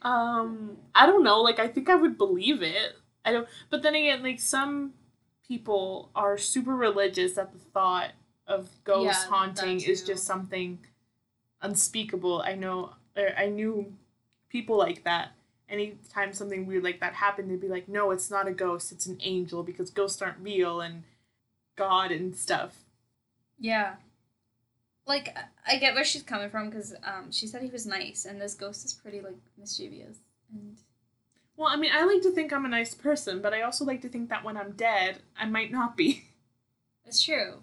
um, 0.00 0.78
I 0.94 1.04
don't 1.04 1.22
know. 1.22 1.42
Like, 1.42 1.58
I 1.58 1.68
think 1.68 1.90
I 1.90 1.94
would 1.94 2.16
believe 2.16 2.62
it. 2.62 2.96
I 3.22 3.32
don't. 3.32 3.48
But 3.68 3.82
then 3.82 3.94
again, 3.94 4.22
like 4.22 4.40
some 4.40 4.94
people 5.46 6.10
are 6.14 6.38
super 6.38 6.74
religious 6.74 7.36
at 7.36 7.52
the 7.52 7.58
thought 7.58 8.12
of 8.50 8.68
ghosts 8.84 9.24
Yeah, 9.24 9.30
haunting 9.30 9.80
is 9.80 10.02
just 10.02 10.24
something 10.24 10.80
unspeakable. 11.62 12.42
I 12.42 12.54
know. 12.56 12.94
Or 13.16 13.30
I 13.38 13.46
knew 13.46 13.94
people 14.48 14.76
like 14.76 15.04
that. 15.04 15.32
Anytime 15.68 16.32
something 16.32 16.66
weird 16.66 16.82
like 16.82 17.00
that 17.00 17.14
happened, 17.14 17.50
they'd 17.50 17.60
be 17.60 17.68
like, 17.68 17.88
"No, 17.88 18.10
it's 18.10 18.30
not 18.30 18.48
a 18.48 18.52
ghost. 18.52 18.90
It's 18.90 19.06
an 19.06 19.18
angel 19.20 19.62
because 19.62 19.90
ghosts 19.90 20.20
aren't 20.20 20.40
real 20.40 20.80
and 20.80 21.04
God 21.76 22.10
and 22.10 22.36
stuff." 22.36 22.84
Yeah. 23.58 23.94
Like 25.06 25.36
I 25.66 25.76
get 25.76 25.94
where 25.94 26.04
she's 26.04 26.24
coming 26.24 26.50
from 26.50 26.70
because 26.70 26.94
um, 27.04 27.30
she 27.30 27.46
said 27.46 27.62
he 27.62 27.70
was 27.70 27.86
nice, 27.86 28.24
and 28.24 28.40
this 28.40 28.54
ghost 28.54 28.84
is 28.84 28.92
pretty 28.92 29.20
like 29.20 29.38
mischievous. 29.56 30.18
And 30.52 30.76
Well, 31.56 31.68
I 31.68 31.76
mean, 31.76 31.92
I 31.94 32.04
like 32.04 32.22
to 32.22 32.32
think 32.32 32.52
I'm 32.52 32.64
a 32.64 32.68
nice 32.68 32.94
person, 32.94 33.40
but 33.40 33.54
I 33.54 33.62
also 33.62 33.84
like 33.84 34.02
to 34.02 34.08
think 34.08 34.28
that 34.30 34.44
when 34.44 34.56
I'm 34.56 34.72
dead, 34.72 35.20
I 35.38 35.46
might 35.46 35.70
not 35.70 35.96
be. 35.96 36.24
it's 37.06 37.22
true. 37.22 37.62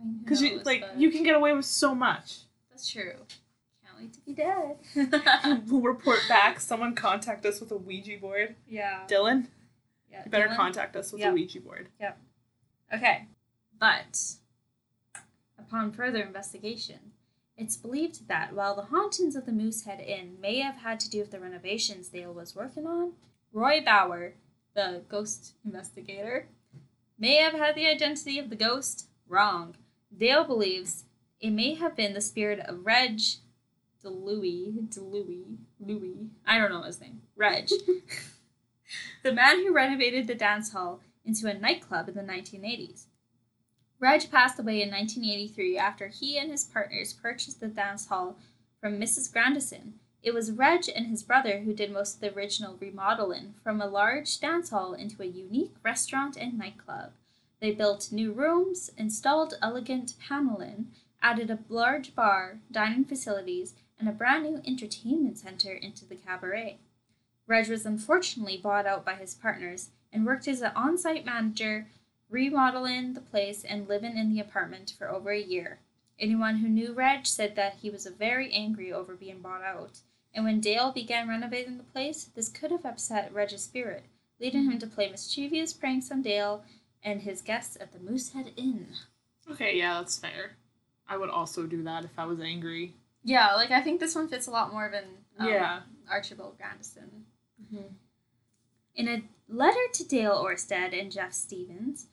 I 0.00 0.04
mean, 0.04 0.18
Because 0.22 0.42
you 0.42 0.60
like 0.64 0.80
but 0.82 0.98
you 0.98 1.10
can 1.10 1.22
get 1.22 1.34
away 1.34 1.52
with 1.52 1.64
so 1.64 1.94
much. 1.94 2.38
That's 2.70 2.88
true. 2.90 3.12
Can't 3.84 3.98
wait 3.98 4.12
to 4.12 4.20
be 4.20 4.32
dead. 4.34 5.66
we'll 5.68 5.80
report 5.94 6.20
back. 6.28 6.60
Someone 6.60 6.94
contact 6.94 7.44
us 7.46 7.60
with 7.60 7.70
a 7.72 7.76
Ouija 7.76 8.18
board. 8.18 8.56
yeah. 8.68 9.04
Dylan, 9.08 9.46
Yeah. 10.10 10.22
you 10.24 10.30
better 10.30 10.48
Dylan? 10.48 10.56
contact 10.56 10.96
us 10.96 11.12
with 11.12 11.20
Yep. 11.20 11.30
a 11.30 11.34
Ouija 11.34 11.60
board. 11.60 11.88
Yep. 12.00 12.18
Okay, 12.94 13.26
but 13.80 14.20
upon 15.58 15.92
further 15.92 16.22
investigation, 16.22 17.12
it's 17.56 17.76
believed 17.76 18.28
that 18.28 18.52
while 18.54 18.76
the 18.76 18.82
hauntings 18.82 19.34
of 19.34 19.46
the 19.46 19.52
Moosehead 19.52 20.00
Inn 20.00 20.36
may 20.40 20.60
have 20.60 20.76
had 20.76 21.00
to 21.00 21.10
do 21.10 21.20
with 21.20 21.30
the 21.30 21.40
renovations 21.40 22.08
Dale 22.08 22.32
was 22.32 22.54
working 22.54 22.86
on, 22.86 23.12
Roy 23.52 23.80
Bauer, 23.84 24.34
the 24.74 25.02
ghost 25.08 25.54
investigator, 25.64 26.46
may 27.18 27.36
have 27.36 27.54
had 27.54 27.74
the 27.74 27.86
identity 27.86 28.38
of 28.38 28.50
the 28.50 28.56
ghost 28.56 29.08
wrong. 29.26 29.74
Dale 30.18 30.44
believes 30.44 31.04
it 31.40 31.50
may 31.50 31.74
have 31.74 31.94
been 31.94 32.14
the 32.14 32.20
spirit 32.20 32.60
of 32.60 32.86
Reg 32.86 33.20
DeLuey, 34.02 34.88
DeLuey, 34.88 35.56
Louis, 35.80 36.28
I 36.46 36.58
don't 36.58 36.70
know 36.70 36.82
his 36.82 37.00
name, 37.00 37.22
Reg, 37.34 37.68
the 39.22 39.32
man 39.32 39.58
who 39.58 39.74
renovated 39.74 40.26
the 40.26 40.34
dance 40.34 40.72
hall 40.72 41.00
into 41.24 41.48
a 41.48 41.54
nightclub 41.54 42.08
in 42.08 42.14
the 42.14 42.22
1980s. 42.22 43.06
Reg 43.98 44.30
passed 44.30 44.58
away 44.58 44.80
in 44.80 44.90
1983 44.90 45.76
after 45.76 46.08
he 46.08 46.38
and 46.38 46.50
his 46.50 46.64
partners 46.64 47.12
purchased 47.12 47.60
the 47.60 47.68
dance 47.68 48.06
hall 48.06 48.36
from 48.80 49.00
Mrs. 49.00 49.32
Grandison. 49.32 49.94
It 50.22 50.34
was 50.34 50.52
Reg 50.52 50.84
and 50.94 51.06
his 51.06 51.22
brother 51.22 51.60
who 51.60 51.72
did 51.72 51.92
most 51.92 52.16
of 52.16 52.20
the 52.20 52.34
original 52.34 52.76
remodeling 52.80 53.54
from 53.62 53.80
a 53.80 53.86
large 53.86 54.38
dance 54.38 54.70
hall 54.70 54.94
into 54.94 55.22
a 55.22 55.26
unique 55.26 55.74
restaurant 55.82 56.36
and 56.36 56.58
nightclub. 56.58 57.12
They 57.60 57.72
built 57.72 58.12
new 58.12 58.32
rooms, 58.32 58.90
installed 58.96 59.54
elegant 59.62 60.14
paneling, 60.20 60.92
added 61.22 61.50
a 61.50 61.58
large 61.68 62.14
bar, 62.14 62.60
dining 62.70 63.04
facilities, 63.04 63.74
and 63.98 64.08
a 64.08 64.12
brand 64.12 64.44
new 64.44 64.60
entertainment 64.66 65.38
center 65.38 65.72
into 65.72 66.04
the 66.04 66.16
cabaret. 66.16 66.78
Reg 67.46 67.68
was 67.68 67.86
unfortunately 67.86 68.58
bought 68.58 68.86
out 68.86 69.04
by 69.04 69.14
his 69.14 69.34
partners 69.34 69.90
and 70.12 70.26
worked 70.26 70.48
as 70.48 70.60
an 70.60 70.72
on 70.76 70.98
site 70.98 71.24
manager, 71.24 71.86
remodeling 72.28 73.14
the 73.14 73.20
place 73.20 73.64
and 73.64 73.88
living 73.88 74.16
in 74.16 74.32
the 74.32 74.40
apartment 74.40 74.92
for 74.98 75.08
over 75.08 75.30
a 75.30 75.40
year. 75.40 75.78
Anyone 76.18 76.56
who 76.56 76.68
knew 76.68 76.92
Reg 76.92 77.26
said 77.26 77.56
that 77.56 77.76
he 77.82 77.90
was 77.90 78.06
very 78.06 78.52
angry 78.52 78.92
over 78.92 79.14
being 79.14 79.40
bought 79.40 79.62
out, 79.62 80.00
and 80.34 80.44
when 80.44 80.60
Dale 80.60 80.92
began 80.92 81.28
renovating 81.28 81.76
the 81.76 81.84
place, 81.84 82.24
this 82.34 82.48
could 82.48 82.70
have 82.70 82.84
upset 82.84 83.32
Reg's 83.32 83.62
spirit, 83.62 84.04
leading 84.40 84.64
him 84.64 84.78
to 84.78 84.86
play 84.86 85.10
mischievous 85.10 85.72
pranks 85.72 86.10
on 86.10 86.22
Dale 86.22 86.64
and 87.02 87.22
his 87.22 87.42
guests 87.42 87.76
at 87.80 87.92
the 87.92 87.98
Moosehead 87.98 88.52
Inn. 88.56 88.88
Okay, 89.50 89.76
yeah, 89.76 89.94
that's 89.94 90.18
fair. 90.18 90.56
I 91.08 91.16
would 91.16 91.30
also 91.30 91.66
do 91.66 91.82
that 91.84 92.04
if 92.04 92.18
I 92.18 92.24
was 92.24 92.40
angry. 92.40 92.94
Yeah, 93.22 93.54
like 93.54 93.70
I 93.70 93.80
think 93.80 94.00
this 94.00 94.14
one 94.14 94.28
fits 94.28 94.46
a 94.46 94.50
lot 94.50 94.72
more 94.72 94.90
than 94.90 95.04
um, 95.38 95.48
Yeah. 95.48 95.80
Archibald 96.10 96.56
Grandison. 96.58 97.24
In 98.94 99.08
a 99.08 99.22
letter 99.48 99.78
to 99.92 100.04
Dale 100.04 100.32
Orsted 100.42 100.98
and 100.98 101.12
Jeff 101.12 101.32
Stevens, 101.32 102.06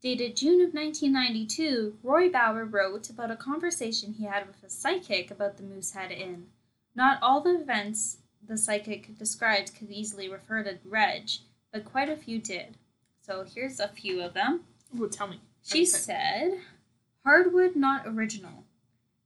dated 0.00 0.36
June 0.36 0.60
of 0.60 0.72
1992, 0.72 1.98
Roy 2.02 2.30
Bauer 2.30 2.64
wrote 2.64 3.10
about 3.10 3.30
a 3.30 3.36
conversation 3.36 4.12
he 4.12 4.24
had 4.24 4.46
with 4.46 4.62
a 4.62 4.70
psychic 4.70 5.30
about 5.30 5.56
the 5.56 5.64
Moosehead 5.64 6.12
Inn. 6.12 6.46
Not 6.94 7.18
all 7.22 7.40
the 7.40 7.60
events 7.60 8.18
the 8.46 8.56
psychic 8.56 9.18
described 9.18 9.74
could 9.74 9.90
easily 9.90 10.28
refer 10.28 10.62
to 10.62 10.78
Reg, 10.84 11.28
but 11.72 11.84
quite 11.84 12.08
a 12.08 12.16
few 12.16 12.38
did. 12.38 12.76
So 13.28 13.44
here's 13.44 13.78
a 13.78 13.88
few 13.88 14.22
of 14.22 14.32
them. 14.32 14.62
Ooh, 14.98 15.06
tell 15.06 15.28
me. 15.28 15.38
She 15.62 15.84
said, 15.84 16.60
hardwood 17.24 17.76
not 17.76 18.06
original. 18.06 18.64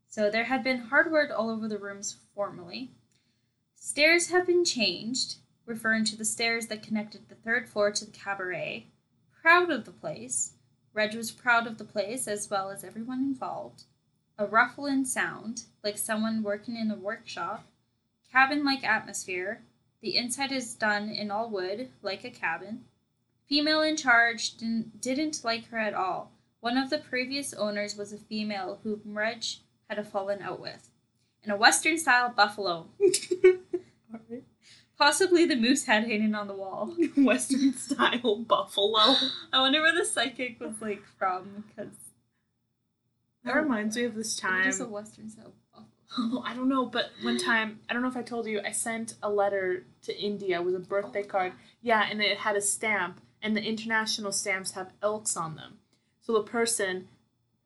So 0.09 0.29
there 0.29 0.47
had 0.47 0.65
been 0.65 0.79
hardwood 0.79 1.31
all 1.31 1.49
over 1.49 1.69
the 1.69 1.79
rooms 1.79 2.17
formerly. 2.35 2.91
Stairs 3.77 4.31
have 4.31 4.45
been 4.45 4.65
changed, 4.65 5.37
referring 5.67 6.05
to 6.07 6.17
the 6.17 6.25
stairs 6.25 6.67
that 6.67 6.83
connected 6.83 7.29
the 7.29 7.37
third 7.37 7.69
floor 7.69 7.93
to 7.93 8.05
the 8.05 8.11
cabaret. 8.11 8.89
Proud 9.41 9.71
of 9.71 9.85
the 9.85 9.93
place. 9.93 10.55
Reg 10.93 11.15
was 11.15 11.31
proud 11.31 11.69
of 11.69 11.79
the 11.79 11.85
place 11.85 12.27
as 12.27 12.51
well 12.51 12.71
as 12.71 12.83
everyone 12.83 13.21
involved. 13.21 13.85
A 14.37 14.47
ruffling 14.47 15.05
sound, 15.05 15.67
like 15.85 15.97
someone 15.97 16.43
working 16.43 16.75
in 16.75 16.91
a 16.91 16.97
workshop. 16.97 17.67
Cabin 18.33 18.65
like 18.65 18.83
atmosphere. 18.83 19.63
The 20.01 20.17
inside 20.17 20.51
is 20.51 20.75
done 20.75 21.09
in 21.09 21.31
all 21.31 21.49
wood, 21.49 21.91
like 22.03 22.25
a 22.25 22.31
cabin. 22.31 22.87
Female 23.53 23.83
in 23.83 23.99
charge 23.99 24.57
didn't, 24.57 25.03
didn't 25.03 25.45
like 25.45 25.69
her 25.69 25.77
at 25.77 25.93
all. 25.93 26.33
One 26.61 26.79
of 26.79 26.89
the 26.89 26.97
previous 26.97 27.53
owners 27.53 27.99
was 27.99 28.11
a 28.11 28.17
female 28.17 28.79
whom 28.83 29.03
Reg 29.05 29.45
had 29.91 29.99
a 29.99 30.05
fallen 30.05 30.41
out 30.41 30.59
with. 30.59 30.89
And 31.43 31.53
a 31.53 31.57
Western 31.57 31.99
style 31.99 32.33
buffalo, 32.35 32.87
possibly 34.99 35.45
the 35.45 35.57
moose 35.57 35.85
head 35.85 36.05
hanging 36.05 36.35
on 36.35 36.49
the 36.49 36.55
wall. 36.55 36.95
Western 37.19 37.75
style 37.75 38.37
buffalo. 38.37 39.17
I 39.53 39.61
wonder 39.61 39.83
where 39.83 39.95
the 39.95 40.07
psychic 40.07 40.59
was 40.59 40.81
like 40.81 41.03
from 41.19 41.65
because 41.69 41.93
That 43.45 43.55
reminds 43.55 43.97
me 43.97 44.05
of 44.05 44.15
this 44.15 44.35
time. 44.35 44.65
Just 44.65 44.81
a 44.81 44.87
Western 44.87 45.29
style 45.29 45.53
buffalo. 45.71 45.91
Oh, 46.17 46.43
I 46.47 46.55
don't 46.55 46.71
know, 46.71 46.87
but 46.87 47.11
one 47.21 47.37
time, 47.37 47.81
I 47.91 47.93
don't 47.93 48.01
know 48.01 48.09
if 48.09 48.17
I 48.17 48.23
told 48.23 48.47
you, 48.47 48.63
I 48.65 48.73
sent 48.73 49.17
a 49.23 49.29
letter 49.29 49.85
to 50.05 50.19
India. 50.19 50.59
It 50.59 50.65
was 50.65 50.75
a 50.75 50.79
birthday 50.79 51.23
card. 51.23 51.53
Yeah, 51.83 52.07
and 52.11 52.23
it 52.23 52.39
had 52.39 52.57
a 52.57 52.63
stamp, 52.63 53.21
and 53.43 53.57
the 53.57 53.63
international 53.63 54.33
stamps 54.33 54.73
have 54.73 54.93
elks 55.03 55.37
on 55.37 55.57
them. 55.57 55.79
So 56.21 56.33
the 56.33 56.43
person 56.43 57.09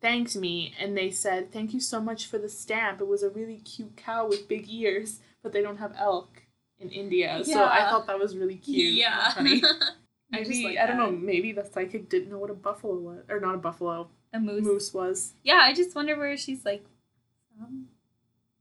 thanked 0.01 0.35
me, 0.37 0.75
and 0.81 0.97
they 0.97 1.11
said, 1.11 1.53
Thank 1.53 1.75
you 1.75 1.81
so 1.81 2.01
much 2.01 2.27
for 2.27 2.39
the 2.39 2.49
stamp. 2.49 3.01
It 3.01 3.07
was 3.07 3.23
a 3.23 3.31
really 3.31 3.59
cute 3.59 3.97
cow 3.97 4.27
with 4.27 4.49
big 4.49 4.69
ears, 4.69 5.21
but 5.43 5.53
they 5.53 5.63
don't 5.63 5.77
have 5.79 5.95
elk 5.99 6.43
in 6.79 6.91
India. 6.91 7.43
So 7.45 7.65
I 7.65 7.89
thought 7.91 8.07
that 8.07 8.19
was 8.19 8.37
really 8.37 8.57
cute. 8.57 8.95
yeah. 8.95 9.31
funny. 9.33 9.63
I 10.33 10.43
just 10.43 10.63
like 10.65 10.77
I 10.79 10.87
don't 10.87 10.97
know, 10.97 11.07
um, 11.07 11.25
maybe 11.25 11.53
the 11.53 11.65
psychic 11.65 12.09
didn't 12.09 12.31
know 12.31 12.39
what 12.39 12.51
a 12.51 12.55
buffalo 12.55 12.97
was. 12.97 13.25
Or 13.29 13.39
not 13.39 13.55
a 13.55 13.59
buffalo, 13.59 14.09
A 14.33 14.41
moose. 14.41 14.65
moose 14.65 14.93
was. 14.95 15.35
Yeah, 15.45 15.61
I 15.63 15.73
just 15.73 15.95
wonder 15.95 16.17
where 16.19 16.37
she's 16.37 16.65
like 16.65 16.85
from. 17.57 17.87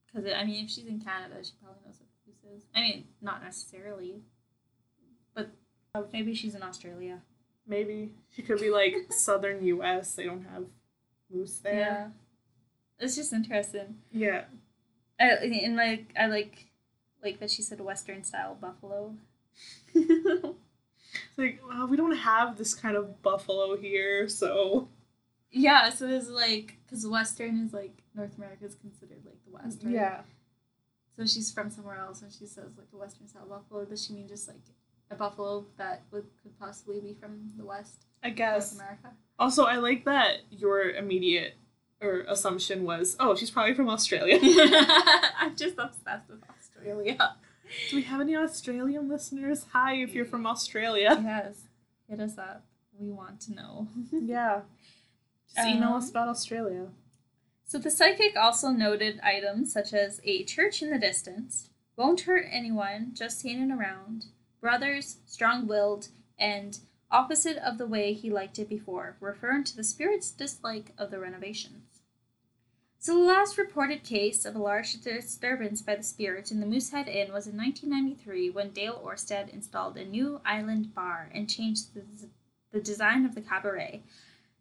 Because 0.05 0.31
I 0.31 0.43
mean, 0.45 0.65
if 0.65 0.71
she's 0.71 0.85
in 0.85 0.99
Canada, 0.99 1.35
she 1.43 1.53
probably 1.61 1.81
knows 1.85 1.99
what 1.99 2.09
moose 2.27 2.57
is. 2.57 2.67
I 2.75 2.81
mean, 2.81 3.05
not 3.21 3.43
necessarily, 3.43 4.21
but 5.95 6.11
maybe 6.11 6.35
she's 6.35 6.55
in 6.55 6.61
Australia. 6.61 7.21
Maybe. 7.65 8.11
She 8.35 8.41
could 8.41 8.59
be 8.59 8.69
like 8.69 8.95
southern 9.09 9.65
US. 9.65 10.15
They 10.15 10.25
don't 10.25 10.45
have 10.53 10.65
moose 11.31 11.59
there. 11.59 11.79
Yeah, 11.79 12.07
it's 12.99 13.15
just 13.15 13.33
interesting. 13.33 13.95
Yeah. 14.11 14.43
I 15.19 15.29
and 15.29 15.77
like 15.77 16.13
I 16.19 16.27
like 16.27 16.67
like 17.23 17.39
that 17.39 17.49
she 17.49 17.61
said 17.61 17.79
Western 17.79 18.23
style 18.23 18.57
buffalo. 18.59 19.15
It's 19.93 20.57
like, 21.37 21.61
well, 21.65 21.87
we 21.87 21.95
don't 21.95 22.17
have 22.17 22.57
this 22.57 22.73
kind 22.73 22.97
of 22.97 23.21
buffalo 23.21 23.77
here, 23.77 24.27
so. 24.27 24.89
yeah, 25.49 25.89
so 25.89 26.07
it's 26.07 26.29
like 26.29 26.77
because 26.85 27.07
Western 27.07 27.63
is 27.63 27.71
like 27.73 28.03
North 28.13 28.37
America 28.37 28.65
is 28.65 28.75
considered 28.75 29.23
like 29.25 29.39
the 29.45 29.51
West, 29.51 29.81
right? 29.83 29.93
Yeah. 29.93 30.21
So 31.17 31.25
she's 31.25 31.49
from 31.49 31.69
somewhere 31.69 31.97
else, 31.97 32.21
and 32.21 32.33
she 32.33 32.45
says 32.45 32.71
like 32.77 32.87
a 32.93 32.97
Western 32.97 33.29
style 33.29 33.47
buffalo. 33.47 33.85
Does 33.85 34.05
she 34.05 34.11
mean 34.11 34.27
just 34.27 34.49
like 34.49 34.59
a 35.11 35.15
buffalo 35.15 35.65
that 35.77 36.03
would 36.11 36.25
could 36.41 36.57
possibly 36.59 36.99
be 36.99 37.15
from 37.19 37.51
the 37.57 37.65
West, 37.65 38.05
I 38.23 38.27
North 38.29 38.37
guess. 38.37 38.75
America? 38.75 39.11
Also, 39.37 39.65
I 39.65 39.77
like 39.77 40.05
that 40.05 40.39
your 40.49 40.89
immediate 40.91 41.55
or 42.01 42.25
assumption 42.27 42.83
was, 42.83 43.15
oh, 43.19 43.35
she's 43.35 43.49
probably 43.51 43.73
from 43.73 43.89
Australia. 43.89 44.37
I'm 44.41 45.55
just 45.55 45.75
obsessed 45.77 46.29
with 46.29 46.41
Australia. 46.49 47.35
Do 47.89 47.95
we 47.95 48.03
have 48.03 48.21
any 48.21 48.35
Australian 48.35 49.09
listeners? 49.09 49.65
Hi, 49.73 49.95
if 49.95 50.13
you're 50.13 50.25
from 50.25 50.45
Australia. 50.45 51.19
yes, 51.23 51.61
hit 52.09 52.19
us 52.19 52.37
up. 52.37 52.63
We 52.99 53.11
want 53.11 53.41
to 53.41 53.53
know. 53.53 53.87
Yeah. 54.11 54.61
Just 55.53 55.67
email 55.67 55.89
Um, 55.89 55.93
us 55.95 56.09
about 56.09 56.27
Australia. 56.27 56.87
So 57.65 57.77
the 57.79 57.89
psychic 57.91 58.35
also 58.37 58.69
noted 58.69 59.19
items 59.23 59.71
such 59.73 59.93
as 59.93 60.21
a 60.23 60.43
church 60.43 60.81
in 60.81 60.91
the 60.91 60.99
distance, 60.99 61.69
won't 61.97 62.21
hurt 62.21 62.45
anyone, 62.51 63.11
just 63.13 63.41
hanging 63.43 63.71
around, 63.71 64.25
brothers, 64.65 65.17
strong 65.27 65.67
willed, 65.67 66.07
and 66.39 66.79
opposite 67.11 67.55
of 67.57 67.77
the 67.77 67.85
way 67.85 68.13
he 68.13 68.31
liked 68.31 68.57
it 68.57 68.67
before, 68.67 69.15
referring 69.19 69.63
to 69.63 69.75
the 69.75 69.83
spirit's 69.83 70.31
dislike 70.31 70.91
of 70.97 71.11
the 71.11 71.19
renovations. 71.19 72.01
So 72.97 73.13
the 73.13 73.25
last 73.25 73.59
reported 73.59 74.03
case 74.03 74.43
of 74.43 74.55
a 74.55 74.59
large 74.59 74.99
disturbance 74.99 75.83
by 75.83 75.93
the 75.93 76.01
spirit 76.01 76.49
in 76.49 76.61
the 76.61 76.65
Moosehead 76.65 77.07
Inn 77.07 77.31
was 77.31 77.45
in 77.45 77.55
1993 77.55 78.49
when 78.49 78.71
Dale 78.71 78.99
Orsted 79.05 79.53
installed 79.53 79.97
a 79.97 80.03
new 80.03 80.41
island 80.43 80.95
bar 80.95 81.29
and 81.31 81.47
changed 81.47 81.93
the, 81.93 82.01
the 82.71 82.81
design 82.81 83.23
of 83.23 83.35
the 83.35 83.41
cabaret. 83.41 84.01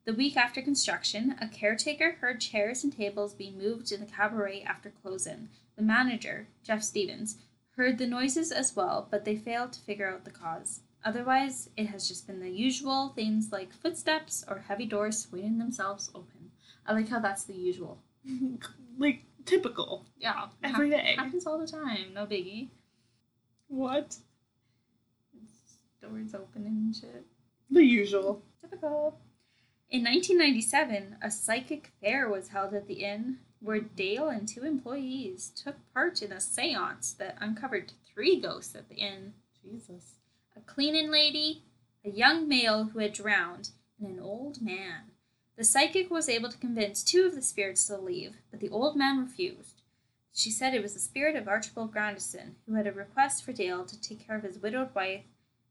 The 0.05 0.13
week 0.13 0.37
after 0.37 0.61
construction, 0.61 1.35
a 1.41 1.49
caretaker 1.49 2.19
heard 2.21 2.43
chairs 2.43 2.85
and 2.85 2.95
tables 2.95 3.33
being 3.33 3.57
moved 3.57 3.91
in 3.91 4.01
the 4.01 4.07
cabaret 4.07 4.65
after 4.65 4.93
closing. 5.03 5.49
The 5.77 5.83
manager, 5.83 6.49
Jeff 6.63 6.83
Stevens, 6.83 7.39
heard 7.77 7.99
the 7.99 8.07
noises 8.07 8.53
as 8.53 8.75
well, 8.77 9.09
but 9.11 9.25
they 9.25 9.37
failed 9.37 9.73
to 9.75 9.81
figure 9.81 10.09
out 10.13 10.25
the 10.25 10.31
cause. 10.31 10.81
Otherwise, 11.05 11.69
it 11.77 11.87
has 11.89 12.09
just 12.09 12.27
been 12.27 12.41
the 12.41 12.51
usual 12.51 13.11
things 13.11 13.51
like 13.53 13.73
footsteps 13.75 14.45
or 14.49 14.61
heavy 14.61 14.87
doors 14.87 15.19
swinging 15.19 15.59
themselves 15.59 16.11
open. 16.15 16.51
I 16.87 16.93
like 16.95 17.09
how 17.09 17.19
that's 17.21 17.45
the 17.45 17.55
usual. 17.55 18.03
like, 18.99 19.25
typical. 19.45 20.07
Yeah, 20.19 20.47
Every 20.63 20.91
hap- 20.91 21.01
day. 21.05 21.15
happens 21.17 21.47
all 21.47 21.59
the 21.59 21.67
time. 21.67 22.15
No 22.15 22.27
biggie. 22.27 22.69
What? 23.69 24.17
It's 25.43 25.77
doors 26.01 26.35
opening 26.35 26.77
and 26.87 26.95
shit. 26.97 27.25
The 27.71 27.83
usual. 27.85 28.43
Typical. 28.63 29.19
In 29.91 30.03
1997, 30.05 31.17
a 31.23 31.31
psychic 31.31 31.93
fair 32.01 32.29
was 32.29 32.49
held 32.49 32.73
at 32.75 32.87
the 32.87 33.05
inn 33.05 33.39
where 33.65 33.81
Dale 33.81 34.29
and 34.29 34.47
two 34.47 34.63
employees 34.63 35.51
took 35.57 35.77
part 35.95 36.21
in 36.21 36.33
a 36.33 36.41
seance 36.41 37.13
that 37.15 37.39
uncovered 37.41 37.93
three 38.07 38.39
ghosts 38.39 38.75
at 38.75 38.89
the 38.89 38.97
inn 38.97 39.33
Jesus. 39.63 40.17
a 40.55 40.61
cleaning 40.61 41.11
lady, 41.11 41.63
a 42.05 42.11
young 42.11 42.47
male 42.47 42.85
who 42.85 42.99
had 42.99 43.15
drowned, 43.15 43.71
and 43.99 44.09
an 44.09 44.21
old 44.21 44.61
man. 44.61 45.11
The 45.57 45.65
psychic 45.65 46.11
was 46.11 46.29
able 46.29 46.51
to 46.51 46.59
convince 46.59 47.03
two 47.03 47.25
of 47.25 47.35
the 47.35 47.41
spirits 47.41 47.87
to 47.87 47.97
leave, 47.97 48.37
but 48.51 48.61
the 48.61 48.69
old 48.69 48.97
man 48.97 49.19
refused. 49.19 49.81
She 50.33 50.51
said 50.51 50.75
it 50.75 50.83
was 50.83 50.93
the 50.93 51.01
spirit 51.01 51.35
of 51.35 51.49
Archibald 51.49 51.93
Grandison, 51.93 52.57
who 52.67 52.75
had 52.75 52.87
a 52.87 52.93
request 52.93 53.45
for 53.45 53.53
Dale 53.53 53.85
to 53.87 54.01
take 54.01 54.27
care 54.27 54.37
of 54.37 54.43
his 54.43 54.59
widowed 54.59 54.95
wife, 54.95 55.25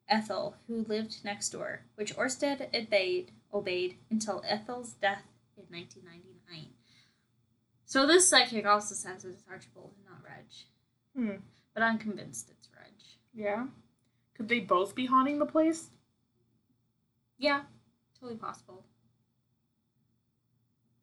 Ethel, 0.09 0.55
who 0.67 0.83
lived 0.83 1.23
next 1.23 1.49
door, 1.49 1.81
which 1.95 2.15
Orsted 2.15 2.73
obeyed, 2.73 3.31
obeyed 3.53 3.97
until 4.09 4.43
Ethel's 4.47 4.93
death 4.93 5.23
in 5.55 5.65
1999. 5.69 6.32
So 7.93 8.07
this 8.07 8.27
psychic 8.27 8.65
also 8.65 8.95
says 8.95 9.23
it's 9.23 9.43
Archibald 9.47 9.91
and 9.95 10.05
not 10.09 10.23
Reg, 10.27 10.45
Hmm. 11.15 11.43
but 11.75 11.83
I'm 11.83 11.99
convinced 11.99 12.49
it's 12.49 12.67
Reg. 12.75 12.91
Yeah. 13.35 13.67
Could 14.33 14.47
they 14.49 14.61
both 14.61 14.95
be 14.95 15.05
haunting 15.05 15.37
the 15.37 15.45
place? 15.45 15.91
Yeah, 17.37 17.65
totally 18.19 18.39
possible. 18.39 18.83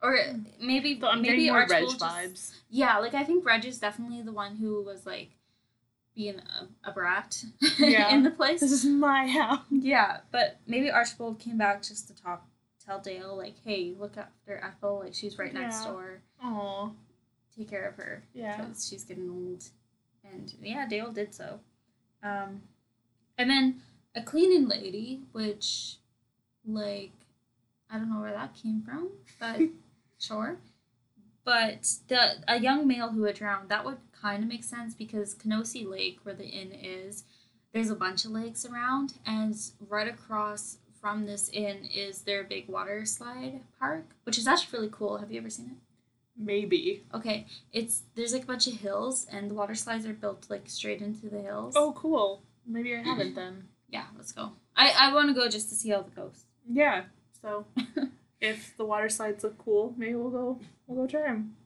Or 0.03 0.19
maybe 0.61 0.95
Though 0.95 1.11
I'm 1.11 1.23
maybe 1.23 1.49
more 1.49 1.61
Reg 1.61 1.71
Archibald 1.71 2.01
just- 2.01 2.03
vibes. 2.05 2.59
Yeah, 2.69 2.99
like 2.99 3.15
I 3.15 3.23
think 3.23 3.45
Reg 3.47 3.65
is 3.65 3.79
definitely 3.79 4.23
the 4.23 4.33
one 4.33 4.57
who 4.57 4.83
was 4.83 5.07
like 5.07 5.31
being 6.17 6.41
a, 6.41 6.69
a 6.83 6.91
brat 6.93 7.45
Yeah. 7.79 8.13
in 8.13 8.25
the 8.25 8.33
place. 8.33 8.59
This 8.59 8.73
is 8.73 8.85
my 8.85 9.29
house. 9.29 9.63
Yeah, 9.71 10.23
but 10.33 10.59
maybe 10.67 10.91
Archibald 10.91 11.39
came 11.39 11.57
back 11.57 11.83
just 11.85 12.09
to 12.09 12.17
talk, 12.21 12.49
tell 12.91 13.01
Dale 13.01 13.37
like, 13.37 13.55
"Hey, 13.65 13.95
look 13.99 14.17
after 14.17 14.59
Ethel. 14.59 15.01
Like 15.01 15.15
she's 15.15 15.39
right 15.39 15.55
next 15.55 15.85
door. 15.85 16.23
Aw. 16.43 16.91
Take 17.57 17.71
care 17.71 17.87
of 17.89 17.95
her 17.97 18.25
Yeah. 18.35 18.57
because 18.61 18.89
she's 18.89 19.05
getting 19.05 19.31
old." 19.31 19.65
And 20.25 20.53
yeah, 20.61 20.87
Dale 20.89 21.13
did 21.13 21.35
so. 21.35 21.61
Um, 22.23 22.63
and 23.39 23.49
then 23.49 23.81
a 24.15 24.23
cleaning 24.23 24.69
lady, 24.69 25.23
which, 25.33 25.97
like, 26.67 27.13
I 27.89 27.97
don't 27.99 28.11
know 28.13 28.21
where 28.21 28.33
that 28.33 28.55
came 28.55 28.83
from, 28.83 29.11
but 29.39 29.61
sure. 30.19 30.59
But 31.45 31.89
the 32.09 32.43
a 32.47 32.61
young 32.61 32.87
male 32.87 33.11
who 33.11 33.23
had 33.25 33.37
drowned 33.37 33.69
that 33.71 33.85
would 33.85 33.99
kind 34.13 34.43
of 34.43 34.49
make 34.49 34.65
sense 34.65 34.95
because 34.95 35.33
Kenosee 35.35 35.87
Lake, 35.87 36.19
where 36.25 36.35
the 36.35 36.47
inn 36.47 36.73
is, 36.73 37.25
there's 37.73 37.89
a 37.91 37.95
bunch 37.97 38.25
of 38.25 38.33
lakes 38.33 38.65
around, 38.67 39.15
and 39.25 39.57
right 39.89 40.07
across 40.09 40.79
from 41.01 41.27
this 41.27 41.49
inn 41.51 41.85
is 41.93 42.23
their 42.23 42.45
big 42.45 42.69
water 42.69 43.05
slide 43.05 43.61
park, 43.79 44.05
which 44.25 44.39
is 44.39 44.47
actually 44.47 44.79
really 44.79 44.93
cool. 44.93 45.19
Have 45.19 45.31
you 45.33 45.41
ever 45.41 45.51
seen 45.51 45.67
it? 45.67 45.77
Maybe. 46.37 47.03
Okay, 47.15 47.47
it's 47.73 48.03
there's 48.15 48.33
like 48.33 48.45
a 48.45 48.47
bunch 48.47 48.67
of 48.67 48.75
hills, 48.75 49.27
and 49.31 49.51
the 49.51 49.55
water 49.55 49.75
slides 49.75 50.07
are 50.07 50.13
built 50.15 50.47
like 50.49 50.69
straight 50.69 51.03
into 51.03 51.29
the 51.29 51.41
hills. 51.41 51.75
Oh, 51.77 51.93
cool. 51.93 52.43
Maybe 52.67 52.95
I 52.95 53.03
haven't 53.03 53.35
then. 53.35 53.65
yeah, 53.91 54.05
let's 54.17 54.33
go. 54.33 54.53
I 54.77 54.93
I 54.99 55.13
want 55.15 55.29
to 55.29 55.35
go 55.35 55.49
just 55.49 55.69
to 55.71 55.75
see 55.75 55.93
all 55.93 56.03
the 56.03 56.11
ghosts. 56.11 56.45
Yeah. 56.69 57.05
So, 57.43 57.67
if 58.41 58.77
the 58.77 58.85
water 58.85 59.09
slides 59.09 59.43
look 59.45 59.59
cool, 59.59 59.95
maybe 59.97 60.15
we'll 60.15 60.31
go. 60.31 60.61
We'll 60.87 61.07
go 61.07 61.11
try 61.11 61.23
them. 61.29 61.57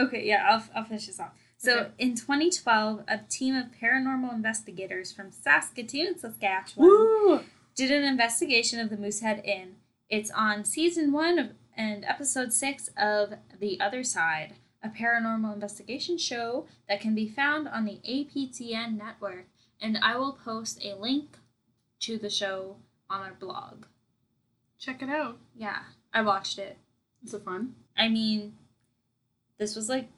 Okay, 0.00 0.24
yeah, 0.26 0.46
I'll, 0.48 0.64
I'll 0.76 0.84
finish 0.84 1.06
this 1.06 1.18
off. 1.20 1.32
So, 1.56 1.72
Okay. 1.80 1.90
in 1.98 2.14
2012, 2.14 3.02
a 3.08 3.18
team 3.28 3.56
of 3.56 3.66
paranormal 3.82 4.32
investigators 4.32 5.10
from 5.12 5.32
Saskatoon, 5.32 6.16
Saskatchewan, 6.18 6.88
Woo! 6.88 7.40
Did 7.78 7.92
an 7.92 8.02
investigation 8.02 8.80
of 8.80 8.90
the 8.90 8.96
Moosehead 8.96 9.40
Inn. 9.44 9.76
It's 10.10 10.32
on 10.32 10.64
season 10.64 11.12
one 11.12 11.38
of, 11.38 11.50
and 11.76 12.04
episode 12.04 12.52
six 12.52 12.90
of 13.00 13.34
The 13.60 13.80
Other 13.80 14.02
Side, 14.02 14.54
a 14.82 14.88
paranormal 14.88 15.54
investigation 15.54 16.18
show 16.18 16.66
that 16.88 17.00
can 17.00 17.14
be 17.14 17.28
found 17.28 17.68
on 17.68 17.84
the 17.84 18.00
APTN 18.04 18.98
network. 18.98 19.44
And 19.80 19.96
I 19.98 20.16
will 20.16 20.32
post 20.32 20.84
a 20.84 20.96
link 20.96 21.38
to 22.00 22.18
the 22.18 22.28
show 22.28 22.78
on 23.08 23.20
our 23.20 23.34
blog. 23.38 23.84
Check 24.80 25.00
it 25.00 25.08
out. 25.08 25.38
Yeah, 25.56 25.82
I 26.12 26.22
watched 26.22 26.58
it. 26.58 26.78
it. 27.22 27.26
Is 27.26 27.34
it 27.34 27.44
fun? 27.44 27.76
I 27.96 28.08
mean, 28.08 28.54
this 29.58 29.76
was 29.76 29.88
like 29.88 30.08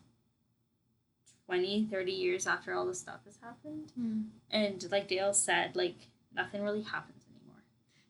20, 1.44 1.88
30 1.90 2.10
years 2.10 2.46
after 2.46 2.72
all 2.72 2.86
this 2.86 3.00
stuff 3.00 3.20
has 3.26 3.36
happened. 3.42 3.92
Hmm. 3.94 4.20
And 4.50 4.90
like 4.90 5.08
Dale 5.08 5.34
said, 5.34 5.76
like 5.76 5.96
nothing 6.34 6.62
really 6.62 6.80
anymore. 6.80 7.19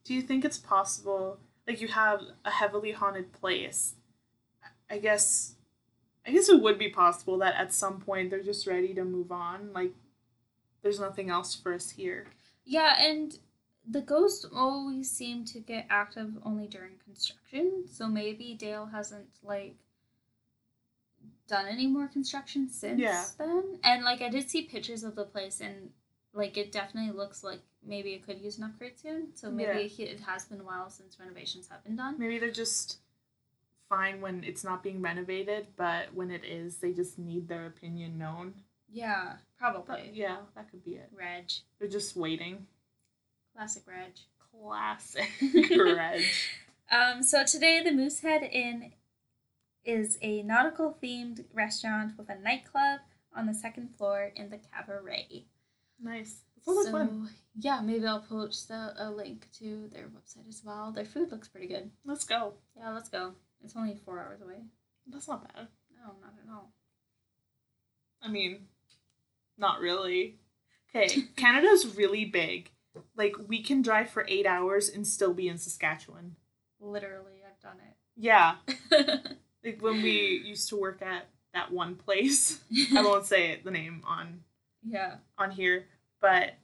Do 0.05 0.15
you 0.15 0.23
think 0.23 0.45
it's 0.45 0.59
possible? 0.59 1.39
Like 1.67 1.81
you 1.81 1.89
have 1.89 2.21
a 2.45 2.51
heavily 2.51 2.93
haunted 2.93 3.33
place. 3.33 3.95
I 4.91 4.99
guess, 4.99 5.55
I 6.27 6.33
guess 6.33 6.49
it 6.49 6.61
would 6.61 6.79
be 6.79 6.89
possible 6.89 7.39
that 7.39 7.55
at 7.55 7.73
some 7.73 8.01
point 8.01 8.31
they're 8.31 8.43
just 8.43 8.67
ready 8.67 8.93
to 8.95 9.05
move 9.05 9.31
on. 9.31 9.73
Like, 9.73 9.93
there's 10.83 10.99
nothing 10.99 11.31
else 11.31 11.55
for 11.55 11.73
us 11.75 11.91
here. 11.91 12.27
Yeah, 12.65 12.95
and 12.99 13.39
the 13.89 14.01
ghosts 14.01 14.45
always 14.53 15.11
seem 15.11 15.45
to 15.47 15.61
get 15.61 15.87
active 15.91 16.33
only 16.45 16.67
during 16.67 16.93
construction. 17.05 17.85
So 17.91 18.09
maybe 18.09 18.55
Dale 18.55 18.87
hasn't 18.87 19.29
like 19.43 19.77
done 21.49 21.67
any 21.67 21.87
more 21.87 22.07
construction 22.09 22.69
since 22.69 23.01
Yeah. 23.01 23.25
then. 23.39 23.79
And 23.83 24.05
like 24.05 24.23
I 24.23 24.29
did 24.29 24.49
see 24.51 24.63
pictures 24.63 25.03
of 25.05 25.15
the 25.15 25.25
place 25.25 25.61
and 25.61 25.91
like 26.33 26.57
it 26.57 26.71
definitely 26.73 27.13
looks 27.17 27.43
like 27.43 27.61
maybe 27.85 28.13
it 28.13 28.25
could 28.27 28.41
use 28.41 28.59
an 28.59 28.65
upgrade 28.65 28.99
soon. 28.99 29.29
So 29.35 29.51
maybe 29.51 29.91
Yeah. 29.97 30.07
it 30.07 30.21
has 30.21 30.45
been 30.45 30.61
a 30.61 30.65
while 30.65 30.91
since 30.91 31.19
renovations 31.19 31.69
have 31.69 31.83
been 31.85 31.97
done. 31.97 32.19
Maybe 32.19 32.39
they're 32.39 32.51
just 32.51 32.99
fine 33.89 34.21
when 34.21 34.45
it's 34.45 34.63
not 34.63 34.83
being 34.83 35.03
renovated, 35.03 35.69
but 35.77 36.15
when 36.15 36.31
it 36.31 36.45
is, 36.45 36.77
they 36.79 36.93
just 36.93 37.19
need 37.19 37.49
their 37.49 37.67
opinion 37.67 38.19
known. 38.19 38.55
Yeah, 38.93 39.37
But 39.61 39.87
probably. 39.87 40.11
yeah, 40.13 40.39
that 40.55 40.71
could 40.71 40.85
be 40.85 40.97
it. 40.97 41.11
Reg. 41.13 41.51
They're 41.79 41.89
just 41.89 42.17
waiting. 42.17 42.67
Classic 43.55 43.83
Reg. 43.87 44.13
Classic 44.53 45.29
Reg. 45.77 46.23
Um, 46.93 47.23
so 47.23 47.45
today 47.45 47.81
the 47.85 47.93
Moosehead 47.93 48.43
Inn 48.43 48.91
is 49.85 50.19
a 50.23 50.43
nautical 50.43 50.99
themed 51.01 51.45
restaurant 51.55 52.19
with 52.19 52.29
a 52.29 52.35
nightclub 52.35 52.99
on 53.33 53.47
the 53.47 53.55
second 53.55 53.95
floor 53.97 54.33
in 54.35 54.51
the 54.51 54.59
cabaret. 54.59 55.45
Nice. 56.03 56.41
Sounds 56.65 56.87
so 56.87 56.93
like 56.93 57.09
fun. 57.09 57.31
yeah, 57.59 57.81
maybe 57.83 58.07
I'll 58.07 58.21
post 58.21 58.71
a, 58.71 58.95
a 58.99 59.11
link 59.11 59.47
to 59.59 59.89
their 59.93 60.09
website 60.09 60.49
as 60.49 60.63
well. 60.65 60.93
Their 60.93 61.05
food 61.05 61.31
looks 61.31 61.49
pretty 61.49 61.69
good. 61.69 61.91
Let's 62.05 62.25
go. 62.25 62.55
Yeah, 62.77 62.91
let's 62.91 63.09
go. 63.09 63.33
It's 63.63 63.77
only 63.77 63.97
four 64.05 64.19
hours 64.19 64.41
away. 64.41 64.63
That's 65.07 65.29
not 65.29 65.43
bad. 65.55 65.69
No, 65.95 66.15
not 66.21 66.35
at 66.43 66.53
all. 66.53 66.73
I 68.23 68.29
mean, 68.29 68.67
not 69.59 69.81
really. 69.81 70.39
Okay, 70.95 71.23
Canada's 71.37 71.97
really 71.97 72.25
big. 72.25 72.71
Like, 73.17 73.37
we 73.47 73.63
can 73.63 73.83
drive 73.83 74.11
for 74.11 74.25
eight 74.29 74.47
hours 74.47 74.89
and 74.89 75.07
still 75.07 75.33
be 75.33 75.49
in 75.49 75.59
Saskatchewan. 75.59 76.37
Literally, 76.81 77.43
I've 77.47 77.61
done 77.61 77.79
it. 77.87 77.97
Yeah. 78.17 78.57
Like, 79.63 79.83
when 79.83 80.01
we 80.03 80.43
used 80.43 80.71
to 80.71 80.77
work 80.77 81.03
at 81.03 81.27
that 81.55 81.73
one 81.73 81.97
place. 81.97 82.61
I 82.97 83.03
won't 83.03 83.27
say 83.27 83.51
it, 83.51 83.65
the 83.65 83.71
name 83.71 84.03
on 84.07 84.41
yeah. 84.87 85.17
on 85.39 85.51
here, 85.51 85.87
but 86.21 86.55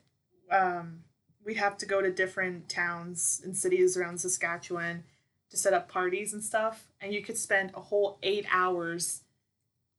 um, 0.50 1.00
we'd 1.44 1.56
have 1.56 1.76
to 1.78 1.86
go 1.86 2.00
to 2.02 2.10
different 2.10 2.68
towns 2.68 3.40
and 3.44 3.56
cities 3.56 3.96
around 3.96 4.18
Saskatchewan 4.18 5.04
to 5.50 5.56
set 5.56 5.72
up 5.72 5.88
parties 5.88 6.32
and 6.32 6.42
stuff. 6.42 6.86
And 7.00 7.12
you 7.12 7.22
could 7.22 7.38
spend 7.38 7.70
a 7.74 7.80
whole 7.80 8.18
eight 8.22 8.46
hours 8.52 9.22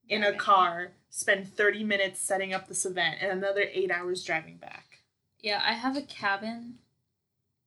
in 0.09 0.23
a 0.23 0.33
car, 0.33 0.91
spend 1.09 1.53
30 1.53 1.83
minutes 1.83 2.21
setting 2.21 2.53
up 2.53 2.67
this 2.67 2.85
event, 2.85 3.17
and 3.21 3.31
another 3.31 3.65
eight 3.73 3.91
hours 3.91 4.23
driving 4.23 4.57
back. 4.57 4.85
Yeah, 5.39 5.61
I 5.65 5.73
have 5.73 5.95
a 5.95 6.01
cabin, 6.01 6.75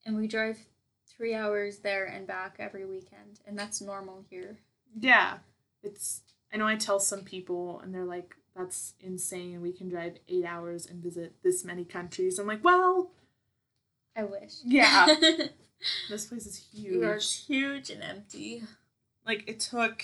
and 0.04 0.16
we 0.16 0.26
drive 0.26 0.58
three 1.06 1.34
hours 1.34 1.78
there 1.78 2.06
and 2.06 2.26
back 2.26 2.56
every 2.58 2.84
weekend, 2.84 3.40
and 3.46 3.58
that's 3.58 3.80
normal 3.80 4.24
here. 4.30 4.58
Yeah. 4.98 5.38
It's, 5.82 6.22
I 6.52 6.56
know 6.56 6.66
I 6.66 6.76
tell 6.76 6.98
some 6.98 7.22
people, 7.22 7.80
and 7.80 7.94
they're 7.94 8.04
like, 8.04 8.36
that's 8.56 8.94
insane. 9.00 9.60
We 9.62 9.72
can 9.72 9.88
drive 9.88 10.18
eight 10.28 10.44
hours 10.44 10.86
and 10.86 11.02
visit 11.02 11.34
this 11.42 11.64
many 11.64 11.84
countries. 11.84 12.38
I'm 12.38 12.46
like, 12.46 12.64
well, 12.64 13.12
I 14.16 14.24
wish. 14.24 14.54
Yeah. 14.64 15.06
this 16.10 16.26
place 16.26 16.46
is 16.46 16.66
You 16.72 17.04
are 17.04 17.14
huge. 17.14 17.44
huge 17.46 17.90
and 17.90 18.02
empty. 18.02 18.62
like 19.26 19.48
it 19.48 19.60
took 19.60 20.02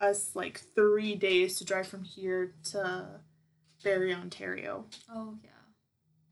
us 0.00 0.34
like 0.34 0.60
three 0.74 1.14
days 1.14 1.58
to 1.58 1.64
drive 1.64 1.86
from 1.88 2.04
here 2.04 2.54
to 2.70 3.20
Barrie, 3.84 4.14
Ontario, 4.14 4.86
Oh 5.12 5.34
yeah. 5.42 5.50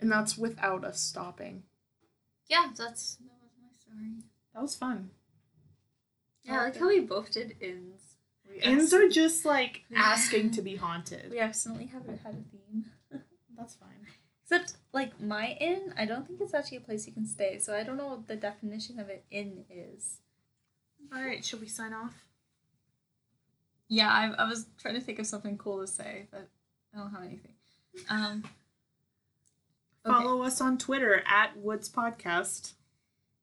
and 0.00 0.10
that's 0.10 0.38
without 0.38 0.84
us 0.84 1.00
stopping. 1.00 1.64
Yeah, 2.48 2.68
that's 2.76 3.16
that 3.16 3.24
was 3.42 3.52
my 3.60 3.68
story. 3.78 4.12
That 4.54 4.62
was 4.62 4.74
fun. 4.76 5.10
Yeah, 6.44 6.60
I 6.60 6.64
like 6.64 6.78
how 6.78 6.88
we 6.88 7.00
both 7.00 7.30
did 7.32 7.56
inns. 7.60 8.07
We 8.48 8.60
Inns 8.60 8.92
are 8.94 9.08
just 9.08 9.44
like 9.44 9.82
asking 9.94 10.52
to 10.52 10.62
be 10.62 10.76
haunted. 10.76 11.30
we 11.30 11.38
accidentally 11.40 11.86
haven't 11.86 12.20
had 12.22 12.34
a 12.34 12.50
theme. 12.50 12.86
That's 13.56 13.74
fine. 13.74 13.88
Except 14.42 14.74
like 14.92 15.20
my 15.20 15.56
inn, 15.60 15.92
I 15.98 16.06
don't 16.06 16.26
think 16.26 16.40
it's 16.40 16.54
actually 16.54 16.78
a 16.78 16.80
place 16.80 17.06
you 17.06 17.12
can 17.12 17.26
stay, 17.26 17.58
so 17.58 17.74
I 17.74 17.82
don't 17.82 17.98
know 17.98 18.06
what 18.08 18.28
the 18.28 18.36
definition 18.36 18.98
of 18.98 19.08
an 19.10 19.18
inn 19.30 19.64
is. 19.68 20.18
All 21.14 21.22
right, 21.22 21.44
should 21.44 21.60
we 21.60 21.66
sign 21.68 21.92
off? 21.92 22.14
Yeah, 23.88 24.08
I, 24.10 24.42
I 24.44 24.48
was 24.48 24.66
trying 24.80 24.94
to 24.94 25.00
think 25.00 25.18
of 25.18 25.26
something 25.26 25.56
cool 25.58 25.80
to 25.80 25.86
say, 25.86 26.26
but 26.30 26.48
I 26.94 26.98
don't 26.98 27.10
have 27.10 27.22
anything. 27.22 27.52
Um, 28.08 28.44
okay. 30.06 30.14
Follow 30.14 30.42
us 30.42 30.60
on 30.60 30.78
Twitter 30.78 31.22
at 31.26 31.56
Woods 31.56 31.88
Podcast. 31.88 32.72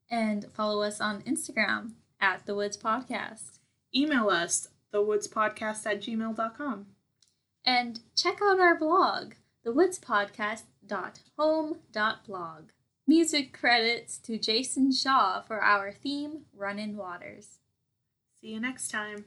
and 0.10 0.46
follow 0.54 0.82
us 0.82 1.02
on 1.02 1.22
Instagram 1.24 1.92
at 2.20 2.46
the 2.46 2.56
Woods 2.56 2.78
Podcast. 2.78 3.60
Email 3.96 4.30
us 4.30 4.68
thewoodspodcast 4.94 5.86
at 5.86 6.02
gmail.com. 6.02 6.88
And 7.66 8.02
check 8.16 8.40
out 8.44 8.60
our 8.60 8.78
blog, 8.78 9.36
thewoodspodcast.home.blog. 9.66 12.64
Music 13.08 13.54
credits 13.54 14.18
to 14.18 14.40
Jason 14.40 14.92
Shaw 14.92 15.42
for 15.42 15.62
our 15.62 15.92
theme, 15.92 16.46
Runnin' 16.56 16.98
Waters. 16.98 17.60
See 18.42 18.48
you 18.48 18.60
next 18.60 18.90
time. 18.90 19.26